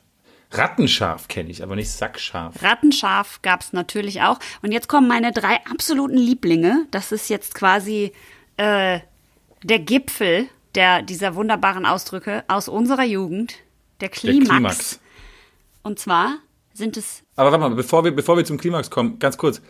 [0.50, 2.62] Rattenscharf kenne ich, aber nicht Sackscharf.
[2.62, 4.38] Rattenscharf gab es natürlich auch.
[4.62, 6.86] Und jetzt kommen meine drei absoluten Lieblinge.
[6.90, 8.12] Das ist jetzt quasi
[8.56, 9.00] äh,
[9.62, 13.54] der Gipfel der, dieser wunderbaren Ausdrücke aus unserer Jugend.
[14.00, 14.46] Der Klimax.
[14.48, 15.00] Der Klimax.
[15.82, 16.36] Und zwar
[16.74, 19.60] sind es, Aber warte mal, bevor wir, bevor wir zum Klimax kommen, ganz kurz.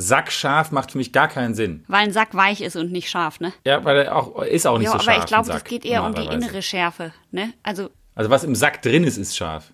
[0.00, 1.84] Sackscharf macht für mich gar keinen Sinn.
[1.88, 3.52] weil ein Sack weich ist und nicht scharf, ne?
[3.64, 5.18] Ja, weil er auch, ist auch nicht Ja, so aber scharf.
[5.18, 7.52] ich glaube, das Sack, geht eher um die innere Schärfe, ne?
[7.64, 9.72] Also, Also was im Sack drin ist, ist scharf.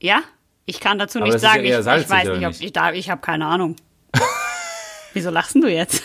[0.00, 0.22] ja,
[0.64, 2.62] ich kann dazu Aber nicht ist ja sagen, ich, ich weiß nicht, ob nicht?
[2.62, 3.76] ich da, ich habe keine Ahnung.
[5.12, 6.02] Wieso lachst denn du jetzt?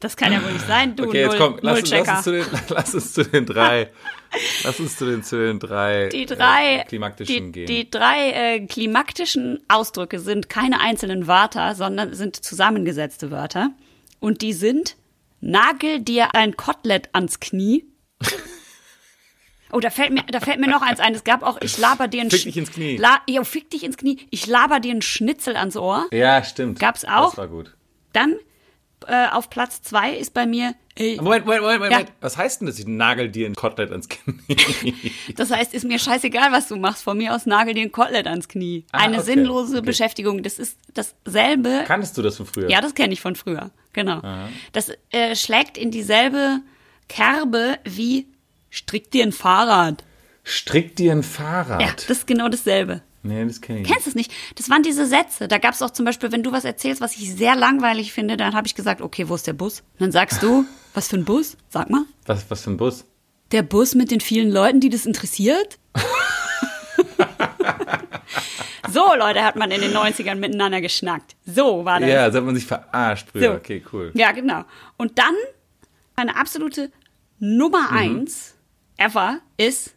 [0.00, 2.12] Das kann ja wohl nicht sein, du Okay, jetzt Null, komm, lass, uns- Nullchecker.
[2.14, 3.90] lass, uns zu den, lass uns zu den drei,
[4.64, 7.66] lass uns zu den, zu den drei, Die drei, äh, klimaktischen die, gehen.
[7.66, 13.70] die drei äh, klimaktischen Ausdrücke sind keine einzelnen Wörter, sondern sind zusammengesetzte Wörter.
[14.20, 14.96] Und die sind
[15.42, 17.84] Nagel dir ein Kotelett ans Knie.
[19.72, 21.14] Oh, da fällt mir, da fällt mir noch eins ein.
[21.14, 22.96] Es gab auch, ich laber dir ein Fick dich ins Knie.
[22.96, 24.18] La, jo, fick dich ins Knie.
[24.30, 26.06] Ich laber dir ein Schnitzel ans Ohr.
[26.10, 26.80] ja, stimmt.
[26.80, 27.28] Gab's auch?
[27.30, 27.76] Das war gut.
[28.12, 28.34] Dann
[29.06, 32.08] äh, auf Platz zwei ist bei mir, ey, Moment, Moment, Moment, Moment.
[32.08, 32.14] Ja.
[32.20, 32.78] Was heißt denn das?
[32.78, 34.94] Ich nagel dir ein Kotelett ans Knie.
[35.36, 37.02] Das heißt, ist mir scheißegal, was du machst.
[37.04, 38.84] Von mir aus nagel dir ein Kotelett ans Knie.
[38.92, 39.86] Ah, Eine okay, sinnlose okay.
[39.86, 40.42] Beschäftigung.
[40.42, 41.84] Das ist dasselbe.
[41.86, 42.68] Kanntest du das von früher?
[42.68, 43.70] Ja, das kenne ich von früher.
[43.92, 44.20] Genau.
[44.72, 46.60] Das äh, schlägt in dieselbe
[47.08, 48.26] Kerbe wie
[48.70, 50.04] strick dir ein Fahrrad.
[50.44, 51.80] Strick dir ein Fahrrad.
[51.80, 53.02] Ja, das ist genau dasselbe.
[53.22, 54.32] Nee, das kenne ich Kennst du es nicht?
[54.56, 55.48] Das waren diese Sätze.
[55.48, 58.36] Da gab es auch zum Beispiel, wenn du was erzählst, was ich sehr langweilig finde,
[58.36, 59.80] dann habe ich gesagt, okay, wo ist der Bus?
[59.80, 60.64] Und dann sagst du,
[60.94, 61.56] was für ein Bus?
[61.68, 62.04] Sag mal.
[62.26, 63.04] Was, was für ein Bus?
[63.52, 65.78] Der Bus mit den vielen Leuten, die das interessiert?
[68.90, 71.36] so, Leute, hat man in den 90ern miteinander geschnackt.
[71.46, 72.08] So war das.
[72.08, 73.52] Ja, so hat man sich verarscht früher.
[73.52, 73.56] So.
[73.56, 74.10] Okay, cool.
[74.14, 74.64] Ja, genau.
[74.96, 75.34] Und dann
[76.16, 76.90] eine absolute
[77.38, 77.96] Nummer Mhm.
[77.96, 78.54] eins
[78.96, 79.94] ever ist,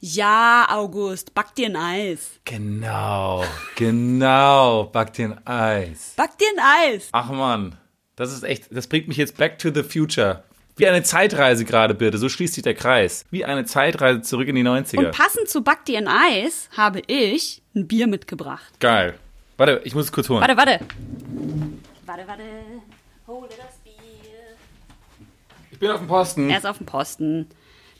[0.00, 2.40] ja, August, back dir ein Eis.
[2.46, 3.44] Genau,
[3.76, 4.84] genau.
[4.84, 6.14] Back dir ein Eis.
[6.16, 7.08] Back dir ein Eis.
[7.12, 7.76] Ach man,
[8.16, 10.42] das ist echt, das bringt mich jetzt back to the future.
[10.76, 12.16] Wie eine Zeitreise gerade, Birte.
[12.16, 13.26] So schließt sich der Kreis.
[13.30, 14.98] Wie eine Zeitreise zurück in die 90er.
[14.98, 18.80] Und passend zu back dir ein Eis habe ich ein Bier mitgebracht.
[18.80, 19.18] Geil.
[19.58, 20.40] Warte, ich muss es kurz holen.
[20.40, 20.80] Warte, warte.
[22.06, 22.42] Warte, warte.
[23.26, 23.92] Hole das Bier.
[25.70, 26.48] Ich bin auf dem Posten.
[26.48, 27.46] Er ist auf dem Posten.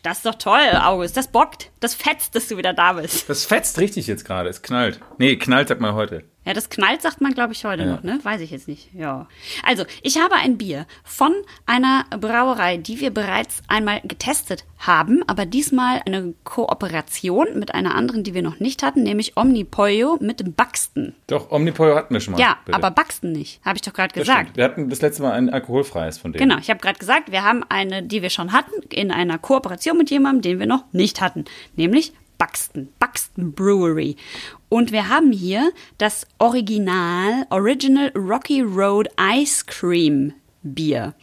[0.02, 1.16] Das ist doch toll, August.
[1.16, 1.70] Das bockt.
[1.80, 3.28] Das fetzt, dass du wieder da bist.
[3.28, 4.48] Das fetzt richtig jetzt gerade.
[4.48, 5.00] Es knallt.
[5.18, 6.24] Nee, knallt sagt man heute.
[6.50, 8.18] Ja, das knallt, sagt man, glaube ich, heute noch, ne?
[8.24, 8.92] Weiß ich jetzt nicht.
[8.92, 9.28] Ja.
[9.64, 11.32] Also, ich habe ein Bier von
[11.64, 18.24] einer Brauerei, die wir bereits einmal getestet haben, aber diesmal eine Kooperation mit einer anderen,
[18.24, 21.14] die wir noch nicht hatten, nämlich Omnipollo mit Buxton.
[21.28, 22.40] Doch, Omnipollo hatten wir schon mal.
[22.40, 22.76] Ja, bitte.
[22.76, 24.40] aber Buxton nicht, habe ich doch gerade gesagt.
[24.40, 24.56] stimmt.
[24.56, 26.48] Wir hatten das letzte Mal ein alkoholfreies von denen.
[26.48, 29.96] Genau, ich habe gerade gesagt, wir haben eine, die wir schon hatten, in einer Kooperation
[29.96, 31.44] mit jemandem, den wir noch nicht hatten,
[31.76, 34.16] nämlich Buxton, Buxton Brewery.
[34.70, 40.32] Und wir haben hier das Original, Original Rocky Road Ice Cream
[40.62, 41.14] Bier.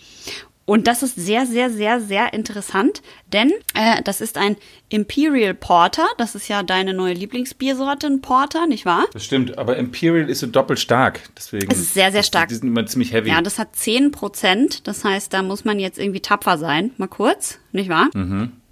[0.66, 3.02] Und das ist sehr, sehr, sehr, sehr interessant,
[3.32, 4.58] denn äh, das ist ein
[4.90, 6.06] Imperial Porter.
[6.18, 9.06] Das ist ja deine neue Lieblingsbiersorte, ein Porter, nicht wahr?
[9.14, 11.22] Das stimmt, aber Imperial ist so doppelt stark.
[11.38, 11.72] Deswegen.
[11.72, 12.50] Es ist sehr, sehr stark.
[12.50, 13.30] Die sind immer ziemlich heavy.
[13.30, 14.88] Ja, das hat 10 Prozent.
[14.88, 16.92] Das heißt, da muss man jetzt irgendwie tapfer sein.
[16.98, 18.10] Mal kurz, nicht wahr?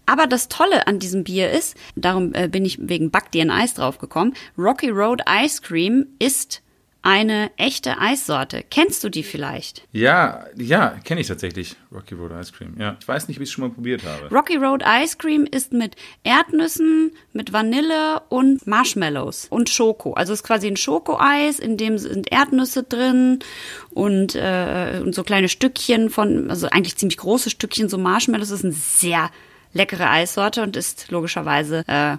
[0.06, 3.52] Aber das Tolle an diesem Bier ist, darum äh, bin ich wegen Back dir ein
[3.52, 6.62] Eis draufgekommen, Rocky Road Ice Cream ist
[7.06, 8.64] eine echte Eissorte.
[8.68, 9.88] Kennst du die vielleicht?
[9.92, 11.76] ja, ja, kenne ich tatsächlich.
[11.94, 12.76] Rocky Road Ice Cream.
[12.80, 14.34] Ja, ich weiß nicht, wie ich es schon mal probiert habe.
[14.34, 20.14] Rocky Road Ice Cream ist mit Erdnüssen, mit Vanille und Marshmallows und Schoko.
[20.14, 23.38] Also es ist quasi ein Schokoeis, in dem sind Erdnüsse drin
[23.92, 28.50] und, äh, und so kleine Stückchen von, also eigentlich ziemlich große Stückchen, so Marshmallows.
[28.50, 29.30] Das ist eine sehr
[29.76, 32.18] leckere Eissorte und ist logischerweise äh,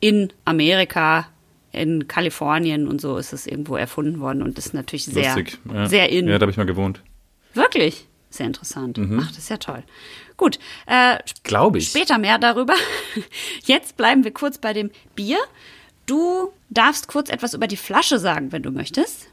[0.00, 1.28] in Amerika,
[1.72, 5.58] in Kalifornien und so ist es irgendwo erfunden worden und ist natürlich sehr, Lustig.
[5.72, 5.86] Ja.
[5.86, 6.28] sehr in.
[6.28, 7.00] Ja, da habe ich mal gewohnt.
[7.54, 8.06] Wirklich?
[8.28, 8.98] Sehr interessant.
[8.98, 9.20] Mhm.
[9.22, 9.82] Ach, das ist ja toll.
[10.36, 11.88] Gut, äh, Glaube ich.
[11.88, 12.74] Später mehr darüber.
[13.64, 15.38] Jetzt bleiben wir kurz bei dem Bier.
[16.04, 19.28] Du darfst kurz etwas über die Flasche sagen, wenn du möchtest.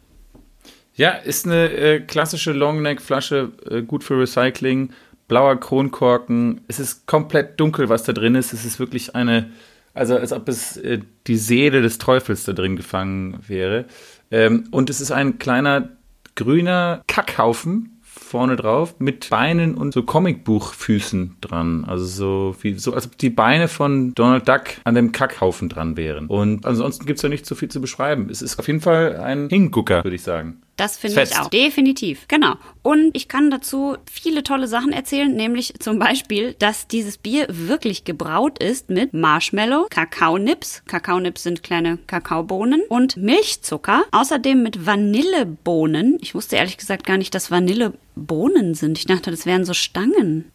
[0.95, 4.91] Ja, ist eine äh, klassische Longneck-Flasche, äh, gut für Recycling,
[5.28, 6.61] blauer Kronkorken.
[6.67, 8.53] Es ist komplett dunkel, was da drin ist.
[8.53, 9.51] Es ist wirklich eine,
[9.93, 13.86] also als ob es äh, die Seele des Teufels da drin gefangen wäre.
[14.32, 15.89] Ähm, und es ist ein kleiner
[16.36, 17.93] grüner Kackhaufen
[18.34, 21.86] vorne drauf mit Beinen und so Comicbuchfüßen dran.
[21.86, 25.97] Also so wie so, als ob die Beine von Donald Duck an dem Kackhaufen dran
[25.97, 26.26] wären.
[26.26, 28.30] Und ansonsten gibt's da nicht so viel zu beschreiben.
[28.32, 30.62] Es ist auf jeden Fall ein Hingucker, würde ich sagen.
[30.76, 31.49] Das finde ich auch.
[31.49, 32.28] Definitiv.
[32.28, 32.55] Genau.
[32.82, 38.05] Und ich kann dazu viele tolle Sachen erzählen, nämlich zum Beispiel, dass dieses Bier wirklich
[38.05, 40.84] gebraut ist mit Marshmallow, Kakaonips.
[40.86, 44.03] Kakaonips sind kleine Kakaobohnen und Milchzucker.
[44.11, 46.17] Außerdem mit Vanillebohnen.
[46.21, 48.97] Ich wusste ehrlich gesagt gar nicht, dass Vanillebohnen sind.
[48.97, 50.53] Ich dachte, das wären so Stangen.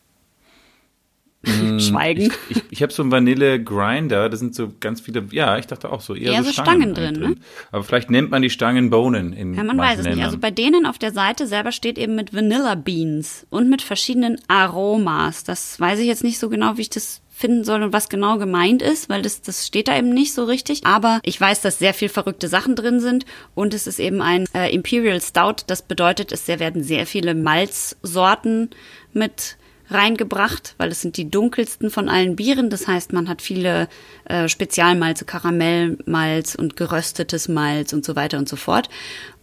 [1.45, 2.33] Schweigen.
[2.49, 5.91] Ich, ich, ich habe so einen Vanille-Grinder, da sind so ganz viele, ja, ich dachte
[5.93, 7.41] auch so eher Ja, so, so Stangen, Stangen drin, drin.
[7.71, 10.07] Aber vielleicht nennt man die Stangen Bohnen in Ja, man weiß es nicht.
[10.07, 10.27] Ländern.
[10.27, 14.39] Also bei denen auf der Seite selber steht eben mit Vanilla Beans und mit verschiedenen
[14.49, 15.45] Aromas.
[15.45, 18.37] Das weiß ich jetzt nicht so genau, wie ich das finden soll und was genau
[18.39, 20.85] gemeint ist, weil das, das steht da eben nicht so richtig.
[20.87, 24.47] Aber ich weiß, dass sehr viel verrückte Sachen drin sind und es ist eben ein
[24.55, 25.63] äh, Imperial Stout.
[25.69, 28.71] Das bedeutet, es werden sehr viele Malzsorten
[29.13, 29.57] mit
[29.91, 32.71] reingebracht, weil es sind die dunkelsten von allen Bieren.
[32.71, 33.89] Das heißt, man hat viele
[34.25, 38.89] äh, Spezialmalze, Karamellmalz und geröstetes Malz und so weiter und so fort.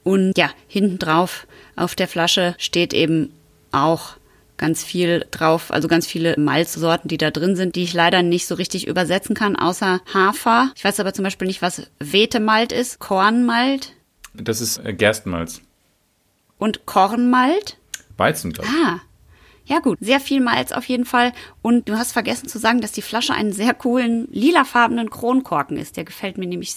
[0.04, 3.34] Und ja, hinten drauf auf der Flasche steht eben
[3.72, 4.18] auch
[4.58, 8.48] ganz viel drauf, also ganz viele Malzsorten, die da drin sind, die ich leider nicht
[8.48, 10.72] so richtig übersetzen kann, außer Hafer.
[10.76, 13.91] Ich weiß aber zum Beispiel nicht, was Vetemalt ist, Kornmalt
[14.38, 15.62] das ist äh, Gerstenmalz.
[16.58, 17.78] und Kornmalt.
[18.18, 18.86] Weizen, glaube ich.
[18.86, 19.02] Ah.
[19.66, 21.34] Ja gut, sehr viel Malz auf jeden Fall.
[21.61, 25.97] Und du hast vergessen zu sagen, dass die Flasche einen sehr coolen lilafarbenen Kronkorken ist.
[25.97, 26.76] Der gefällt mir nämlich.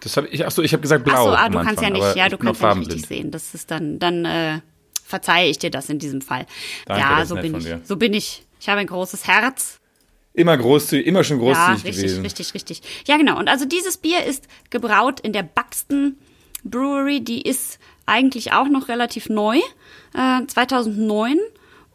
[0.00, 1.14] Das habe ich, ach so, ich habe gesagt blau.
[1.14, 3.08] Ach so, ah, du kannst ja Anfang, nicht, aber ja, du kannst ja nicht richtig
[3.08, 3.30] sehen.
[3.30, 4.60] Das ist dann, dann äh,
[5.04, 6.46] verzeihe ich dir das in diesem Fall.
[6.84, 7.66] Danke, ja, so bin ich.
[7.84, 8.44] So bin ich.
[8.60, 9.80] Ich habe ein großes Herz.
[10.34, 12.22] Immer großzügig, immer schon Ja, großzügig richtig, gewesen.
[12.22, 12.82] richtig, richtig.
[13.06, 13.38] Ja, genau.
[13.38, 16.18] Und also dieses Bier ist gebraut in der Buxton
[16.62, 17.20] Brewery.
[17.20, 19.56] Die ist eigentlich auch noch relativ neu,
[20.14, 21.38] äh, 2009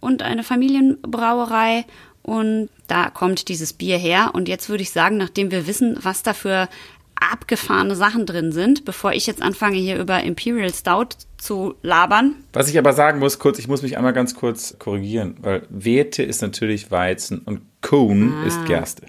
[0.01, 1.85] und eine Familienbrauerei.
[2.23, 4.31] Und da kommt dieses Bier her.
[4.33, 6.67] Und jetzt würde ich sagen, nachdem wir wissen, was da für
[7.15, 12.35] abgefahrene Sachen drin sind, bevor ich jetzt anfange, hier über Imperial Stout zu labern.
[12.53, 16.23] Was ich aber sagen muss, kurz, ich muss mich einmal ganz kurz korrigieren, weil Wete
[16.23, 18.45] ist natürlich Weizen und Kuhn Ah.
[18.45, 19.05] ist Gerste.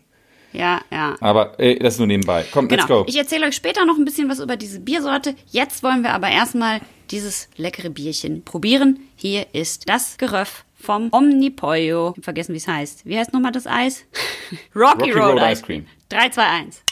[0.53, 1.17] Ja, ja.
[1.21, 2.45] Aber äh, das nur nebenbei.
[2.53, 2.83] Komm, Genau.
[2.83, 3.05] let's go.
[3.09, 5.35] Ich erzähle euch später noch ein bisschen was über diese Biersorte.
[5.51, 6.81] Jetzt wollen wir aber erstmal
[7.11, 8.99] dieses leckere Bierchen probieren.
[9.17, 12.11] Hier ist das Geröff vom Omnipollo.
[12.11, 13.07] Ich hab vergessen, wie es heißt.
[13.07, 14.05] Wie heißt nochmal das Eis?
[14.75, 15.85] Rocky, Rocky Road, Road Ice Cream.
[15.85, 16.21] Cream.
[16.21, 16.83] 3, 2, 1.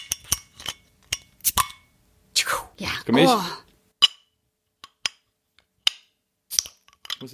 [2.79, 2.89] Ja.
[3.05, 3.29] Gemisch.
[3.29, 3.41] Oh,
[7.23, 7.27] Oh,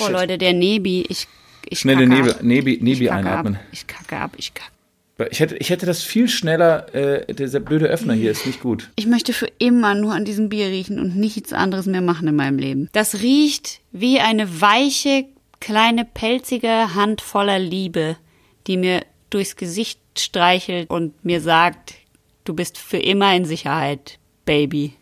[0.00, 0.08] oh.
[0.08, 1.06] Leute, der Nebi.
[1.08, 1.26] Ich,
[1.68, 2.42] ich Schnelle kacke Nebel, ab.
[2.42, 3.56] Nebi, Ich Nebi kacke einatmen.
[3.56, 3.62] Ab.
[3.72, 4.32] Ich kacke ab.
[4.36, 4.70] Ich kacke.
[5.30, 8.90] Ich hätte, ich hätte das viel schneller, äh, dieser blöde Öffner hier ist nicht gut.
[8.96, 12.36] Ich möchte für immer nur an diesem Bier riechen und nichts anderes mehr machen in
[12.36, 12.88] meinem Leben.
[12.92, 15.26] Das riecht wie eine weiche,
[15.60, 18.16] kleine, pelzige Hand voller Liebe,
[18.66, 21.94] die mir durchs Gesicht streichelt und mir sagt,
[22.44, 24.94] du bist für immer in Sicherheit, Baby.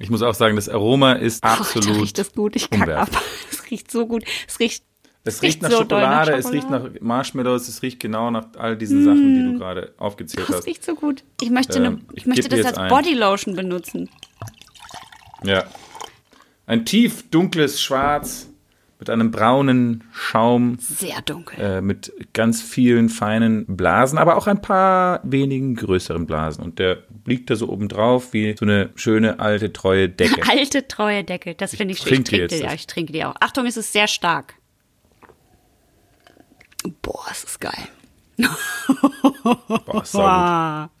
[0.00, 2.00] Ich muss auch sagen, das Aroma ist Ach, da absolut.
[2.02, 2.56] riecht das gut.
[2.56, 3.10] Ich kacke ab.
[3.50, 4.24] Es riecht so gut.
[4.46, 4.84] Es riecht,
[5.24, 6.90] Es riecht nach so doll nach Schokolade, es riecht Schokolade.
[6.94, 10.66] nach Marshmallows, es riecht genau nach all diesen Sachen, die du gerade aufgezählt das hast.
[10.66, 11.24] riecht so gut.
[11.40, 12.88] Ich möchte, Ähm, ich ich möchte das als ein.
[12.88, 14.08] Bodylotion benutzen.
[15.44, 15.64] Ja.
[16.66, 18.48] Ein tief dunkles Schwarz
[18.98, 21.58] mit einem braunen Schaum, Sehr dunkel.
[21.60, 26.64] äh, mit ganz vielen feinen Blasen, aber auch ein paar wenigen größeren Blasen.
[26.64, 30.42] Und der liegt da so oben drauf wie so eine schöne alte treue Decke.
[30.48, 32.06] Alte treue Decke, das finde ich schön.
[32.06, 33.34] Ich trinke trinke jetzt die, ja, ich trinke die auch.
[33.40, 34.54] Achtung, es ist sehr stark.
[37.02, 37.88] Boah, es ist geil.
[38.38, 40.12] Boah, saugut.
[40.12, 40.90] Boah.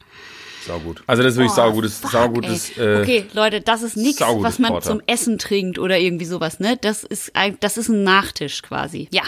[0.66, 1.02] saugut.
[1.06, 2.76] Also das ist wirklich Boah, saugutes, fuck, saugutes.
[2.78, 4.90] Äh, okay, Leute, das ist nichts, was man Porter.
[4.90, 6.78] zum Essen trinkt oder irgendwie sowas, ne?
[6.80, 9.08] Das ist ein, das ist ein Nachtisch quasi.
[9.12, 9.22] Ja,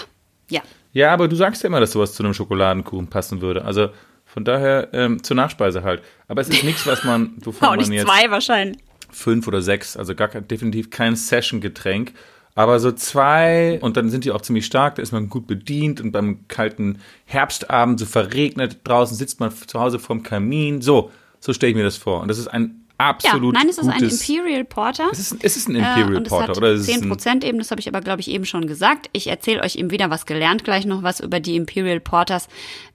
[0.49, 0.61] ja.
[0.93, 3.65] Ja, aber du sagst ja immer, dass sowas zu einem Schokoladenkuchen passen würde.
[3.65, 3.91] Also
[4.25, 6.03] von daher ähm, zur Nachspeise halt.
[6.29, 8.79] Aber es ist nichts, was man, wovon Auch man nicht jetzt zwei wahrscheinlich.
[9.11, 12.13] fünf oder sechs, also gar kein, definitiv kein Session-Getränk.
[12.61, 15.99] Aber so zwei und dann sind die auch ziemlich stark, da ist man gut bedient
[16.03, 20.83] und beim kalten Herbstabend so verregnet draußen sitzt man zu Hause vorm Kamin.
[20.83, 22.21] So, so stelle ich mir das vor.
[22.21, 24.03] Und das ist ein Ja, absolut nein, es ist ein.
[24.03, 25.09] Imperial Porter.
[25.11, 26.67] es ist, es ist ein Imperial Äh, und Porter, es hat oder?
[26.73, 29.09] Es ist 10 ein, Prozent eben, das habe ich aber, glaube ich, eben schon gesagt.
[29.15, 32.47] Ich erzähle euch eben wieder was gelernt, gleich noch was über die Imperial Porters.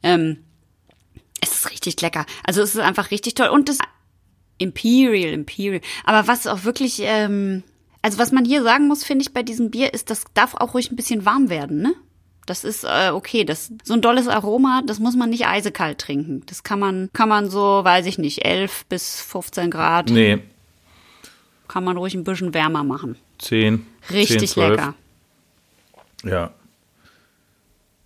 [0.03, 0.43] Ähm,
[1.41, 2.27] es ist richtig lecker.
[2.43, 3.47] Also es ist einfach richtig toll.
[3.47, 3.79] Und das
[4.59, 5.81] Imperial, Imperial.
[6.03, 7.63] Aber was auch wirklich, ähm,
[8.05, 10.75] also was man hier sagen muss, finde ich, bei diesem Bier, ist, das darf auch
[10.75, 11.95] ruhig ein bisschen warm werden, ne?
[12.45, 16.43] Das ist äh, okay, das so ein dolles Aroma, das muss man nicht eisekalt trinken.
[16.45, 20.37] Das kann man kann man so, weiß ich nicht, 11 bis 15 Grad nee,
[21.67, 23.15] kann man ruhig ein bisschen wärmer machen.
[23.39, 24.69] zehn, Richtig 10, 12.
[24.69, 24.93] lecker.
[26.23, 26.53] Ja.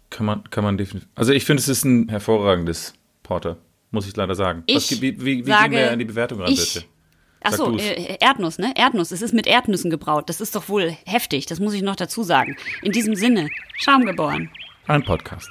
[0.10, 1.10] Kann man, kann man definitiv.
[1.16, 3.58] Also ich finde, es ist ein hervorragendes Porter,
[3.92, 4.64] muss ich leider sagen.
[4.66, 6.86] Ich Was, wie wie, wie sage, gehen wir an die Bewertung ran, ich bitte?
[7.42, 8.74] Ach so, äh, Erdnuss, ne?
[8.76, 9.12] Erdnuss.
[9.12, 10.30] Es ist mit Erdnüssen gebraut.
[10.30, 11.46] Das ist doch wohl heftig.
[11.46, 12.58] Das muss ich noch dazu sagen.
[12.82, 14.50] In diesem Sinne, Schaum geboren.
[14.88, 15.50] Ein Podcast.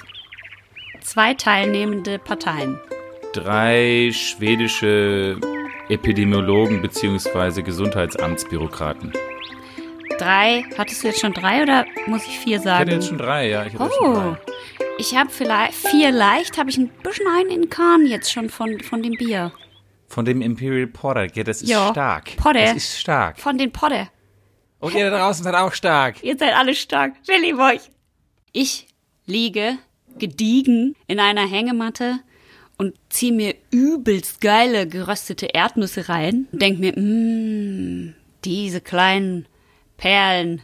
[1.01, 2.79] Zwei teilnehmende Parteien.
[3.33, 5.39] Drei schwedische
[5.89, 7.63] Epidemiologen bzw.
[7.63, 9.13] Gesundheitsamtsbürokraten.
[10.19, 12.75] Drei, hattest du jetzt schon drei oder muss ich vier sagen?
[12.75, 13.65] Ich hatte jetzt schon drei, ja.
[13.65, 14.37] Ich hatte oh, schon drei.
[14.99, 18.81] ich habe vielleicht, vier leicht, habe ich ein bisschen einen in Kahn jetzt schon von,
[18.81, 19.53] von dem Bier.
[20.09, 21.27] Von dem Imperial Porter.
[21.35, 21.91] Ja, das ist Ja.
[21.91, 22.37] stark.
[22.37, 22.61] Porter.
[22.65, 23.39] Das ist stark.
[23.39, 24.09] Von den Podde.
[24.81, 26.23] Und ihr da draußen seid auch stark.
[26.23, 27.13] Ihr seid alle stark.
[27.27, 27.91] Ich liebe euch.
[28.53, 28.87] Ich
[29.27, 29.77] liege
[30.19, 32.21] gediegen in einer Hängematte
[32.79, 39.47] und ziehe mir übelst geile geröstete Erdnüsse rein und denk mir, mmm, diese kleinen
[39.97, 40.63] Perlen,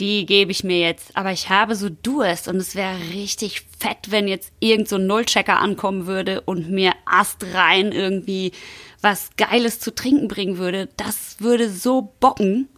[0.00, 1.16] die gebe ich mir jetzt.
[1.16, 5.06] Aber ich habe so Durst und es wäre richtig fett, wenn jetzt irgend so ein
[5.06, 8.52] Nullchecker ankommen würde und mir astrein irgendwie
[9.00, 10.88] was Geiles zu trinken bringen würde.
[10.96, 12.68] Das würde so bocken.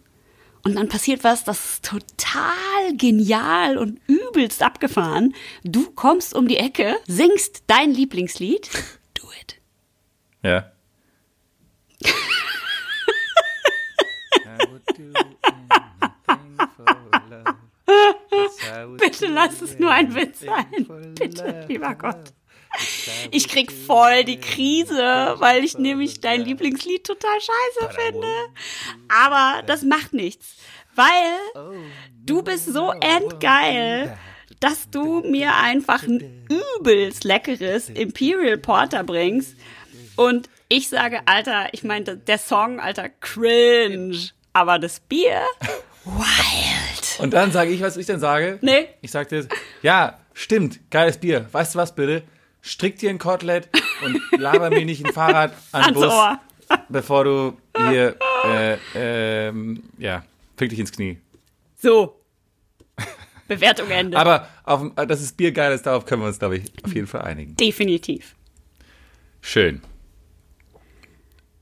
[0.65, 5.35] Und dann passiert was, das ist total genial und übelst abgefahren.
[5.65, 8.69] Du kommst um die Ecke, singst dein Lieblingslied.
[9.15, 9.57] Do it.
[10.43, 10.73] Ja.
[18.97, 21.15] Bitte lass es nur ein Witz sein.
[21.19, 22.33] Bitte, lieber Gott.
[23.31, 28.29] Ich krieg voll die Krise, weil ich nämlich dein Lieblingslied total scheiße finde.
[29.09, 30.57] Aber das macht nichts,
[30.95, 31.65] weil
[32.25, 34.17] du bist so endgeil,
[34.61, 36.47] dass du mir einfach ein
[36.79, 39.57] übelst leckeres Imperial Porter bringst.
[40.17, 44.29] Und ich sage, Alter, ich meine, der Song, Alter, cringe.
[44.53, 45.43] Aber das Bier,
[46.05, 46.78] wild.
[47.19, 48.59] Und dann sage ich, was ich dann sage.
[48.61, 48.89] Nee.
[49.01, 49.49] Ich sagte,
[49.83, 51.47] ja, stimmt, geiles Bier.
[51.53, 52.23] Weißt du was bitte?
[52.61, 53.69] Strick dir ein Kotelett
[54.05, 56.41] und laber mir nicht ein Fahrrad an den Ans Bus, Ohr.
[56.89, 57.57] bevor du
[57.89, 60.25] hier, äh, ähm, ja,
[60.57, 61.19] fick dich ins Knie.
[61.77, 62.21] So.
[63.47, 64.19] Bewertung Ende.
[64.19, 67.07] Aber auf, dass das Bier geil ist, darauf können wir uns, glaube ich, auf jeden
[67.07, 67.57] Fall einigen.
[67.57, 68.35] Definitiv.
[69.41, 69.81] Schön.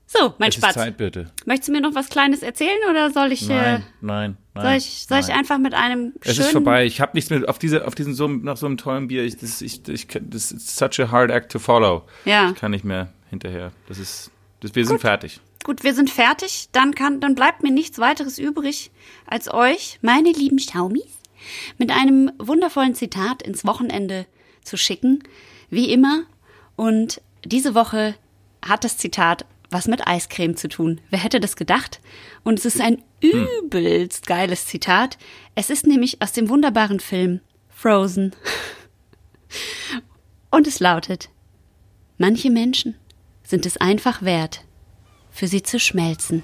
[0.09, 0.75] So, mein Es ist Spatz.
[0.75, 1.29] Zeit, bitte.
[1.45, 4.63] Möchtest du mir noch was Kleines erzählen oder soll ich, äh, Nein, nein, nein.
[4.63, 5.37] soll ich, soll ich nein.
[5.39, 6.85] einfach mit einem Es schönen ist vorbei.
[6.85, 9.23] Ich habe nichts mehr auf diese, auf diesen so, nach so einem tollen Bier.
[9.25, 12.03] Ich, das, ich, ich, das ist such a hard act to follow.
[12.23, 12.51] Ja.
[12.51, 13.71] Ich kann nicht mehr hinterher.
[13.89, 14.31] Das ist,
[14.61, 15.41] das, wir sind fertig.
[15.65, 16.69] Gut, wir sind fertig.
[16.71, 18.91] Dann kann, dann bleibt mir nichts weiteres übrig,
[19.25, 21.03] als euch, meine lieben Schaumis,
[21.77, 24.25] mit einem wundervollen Zitat ins Wochenende
[24.63, 25.21] zu schicken.
[25.69, 26.23] Wie immer.
[26.77, 28.15] Und diese Woche
[28.65, 31.01] hat das Zitat was mit Eiscreme zu tun.
[31.09, 31.99] Wer hätte das gedacht?
[32.43, 35.17] Und es ist ein übelst geiles Zitat.
[35.55, 38.35] Es ist nämlich aus dem wunderbaren Film Frozen.
[40.51, 41.29] Und es lautet,
[42.17, 42.95] manche Menschen
[43.43, 44.63] sind es einfach wert,
[45.31, 46.43] für sie zu schmelzen.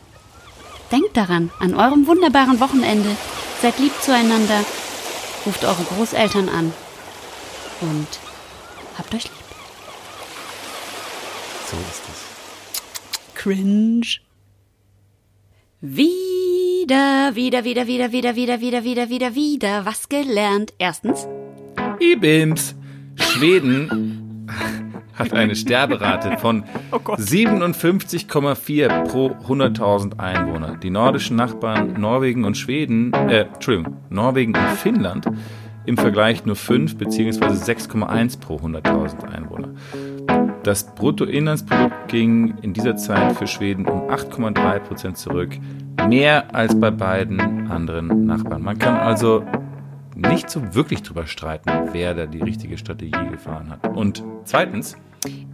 [0.91, 3.15] Denkt daran, an eurem wunderbaren Wochenende.
[3.61, 4.63] Seid lieb zueinander.
[5.45, 6.73] Ruft eure Großeltern an.
[7.81, 8.07] Und
[8.97, 9.33] habt euch lieb.
[11.65, 12.12] So ist es.
[13.43, 14.07] Cringe.
[15.81, 20.73] Wieder, wieder, wieder, wieder, wieder, wieder, wieder, wieder, wieder, wieder was gelernt.
[20.77, 21.27] Erstens,
[21.99, 22.73] Ibims.
[23.15, 24.47] Schweden
[25.15, 26.63] hat eine Sterberate von
[26.93, 30.77] 57,4 pro 100.000 Einwohner.
[30.77, 35.25] Die nordischen Nachbarn Norwegen und Schweden, äh, Entschuldigung, Norwegen und Finnland
[35.85, 37.47] im Vergleich nur 5 bzw.
[37.47, 39.73] 6,1 pro 100.000 Einwohner.
[40.63, 45.57] Das Bruttoinlandsprodukt ging in dieser Zeit für Schweden um 8,3 Prozent zurück,
[46.07, 48.63] mehr als bei beiden anderen Nachbarn.
[48.63, 49.43] Man kann also
[50.15, 53.85] nicht so wirklich drüber streiten, wer da die richtige Strategie gefahren hat.
[53.93, 54.95] Und zweitens,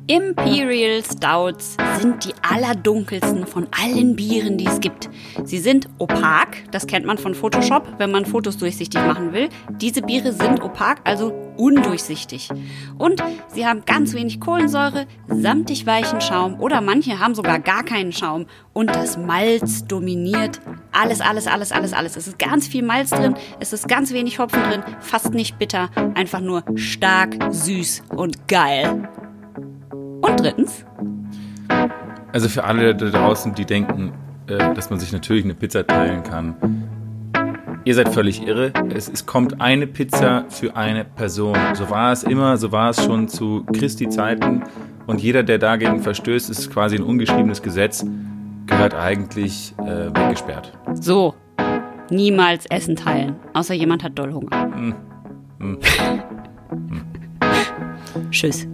[0.09, 5.07] Imperial Stouts sind die allerdunkelsten von allen Bieren, die es gibt.
[5.43, 9.49] Sie sind opak, das kennt man von Photoshop, wenn man Fotos durchsichtig machen will.
[9.79, 12.49] Diese Biere sind opak, also undurchsichtig.
[12.97, 13.21] Und
[13.53, 18.47] sie haben ganz wenig Kohlensäure, samtig weichen Schaum oder manche haben sogar gar keinen Schaum.
[18.73, 20.59] Und das Malz dominiert
[20.91, 22.17] alles, alles, alles, alles, alles.
[22.17, 25.91] Es ist ganz viel Malz drin, es ist ganz wenig Hopfen drin, fast nicht bitter,
[26.15, 29.07] einfach nur stark, süß und geil.
[30.21, 30.85] Und drittens,
[32.31, 34.13] also für alle da draußen, die denken,
[34.47, 36.55] äh, dass man sich natürlich eine Pizza teilen kann,
[37.85, 38.71] ihr seid völlig irre.
[38.93, 41.57] Es, es kommt eine Pizza für eine Person.
[41.73, 44.63] So war es immer, so war es schon zu Christi Zeiten.
[45.07, 48.05] Und jeder, der dagegen verstößt, ist quasi ein ungeschriebenes Gesetz,
[48.67, 50.77] gehört eigentlich äh, weggesperrt.
[50.93, 51.33] so,
[52.11, 54.95] niemals Essen teilen, außer jemand hat doll Hunger.
[58.31, 58.67] Tschüss.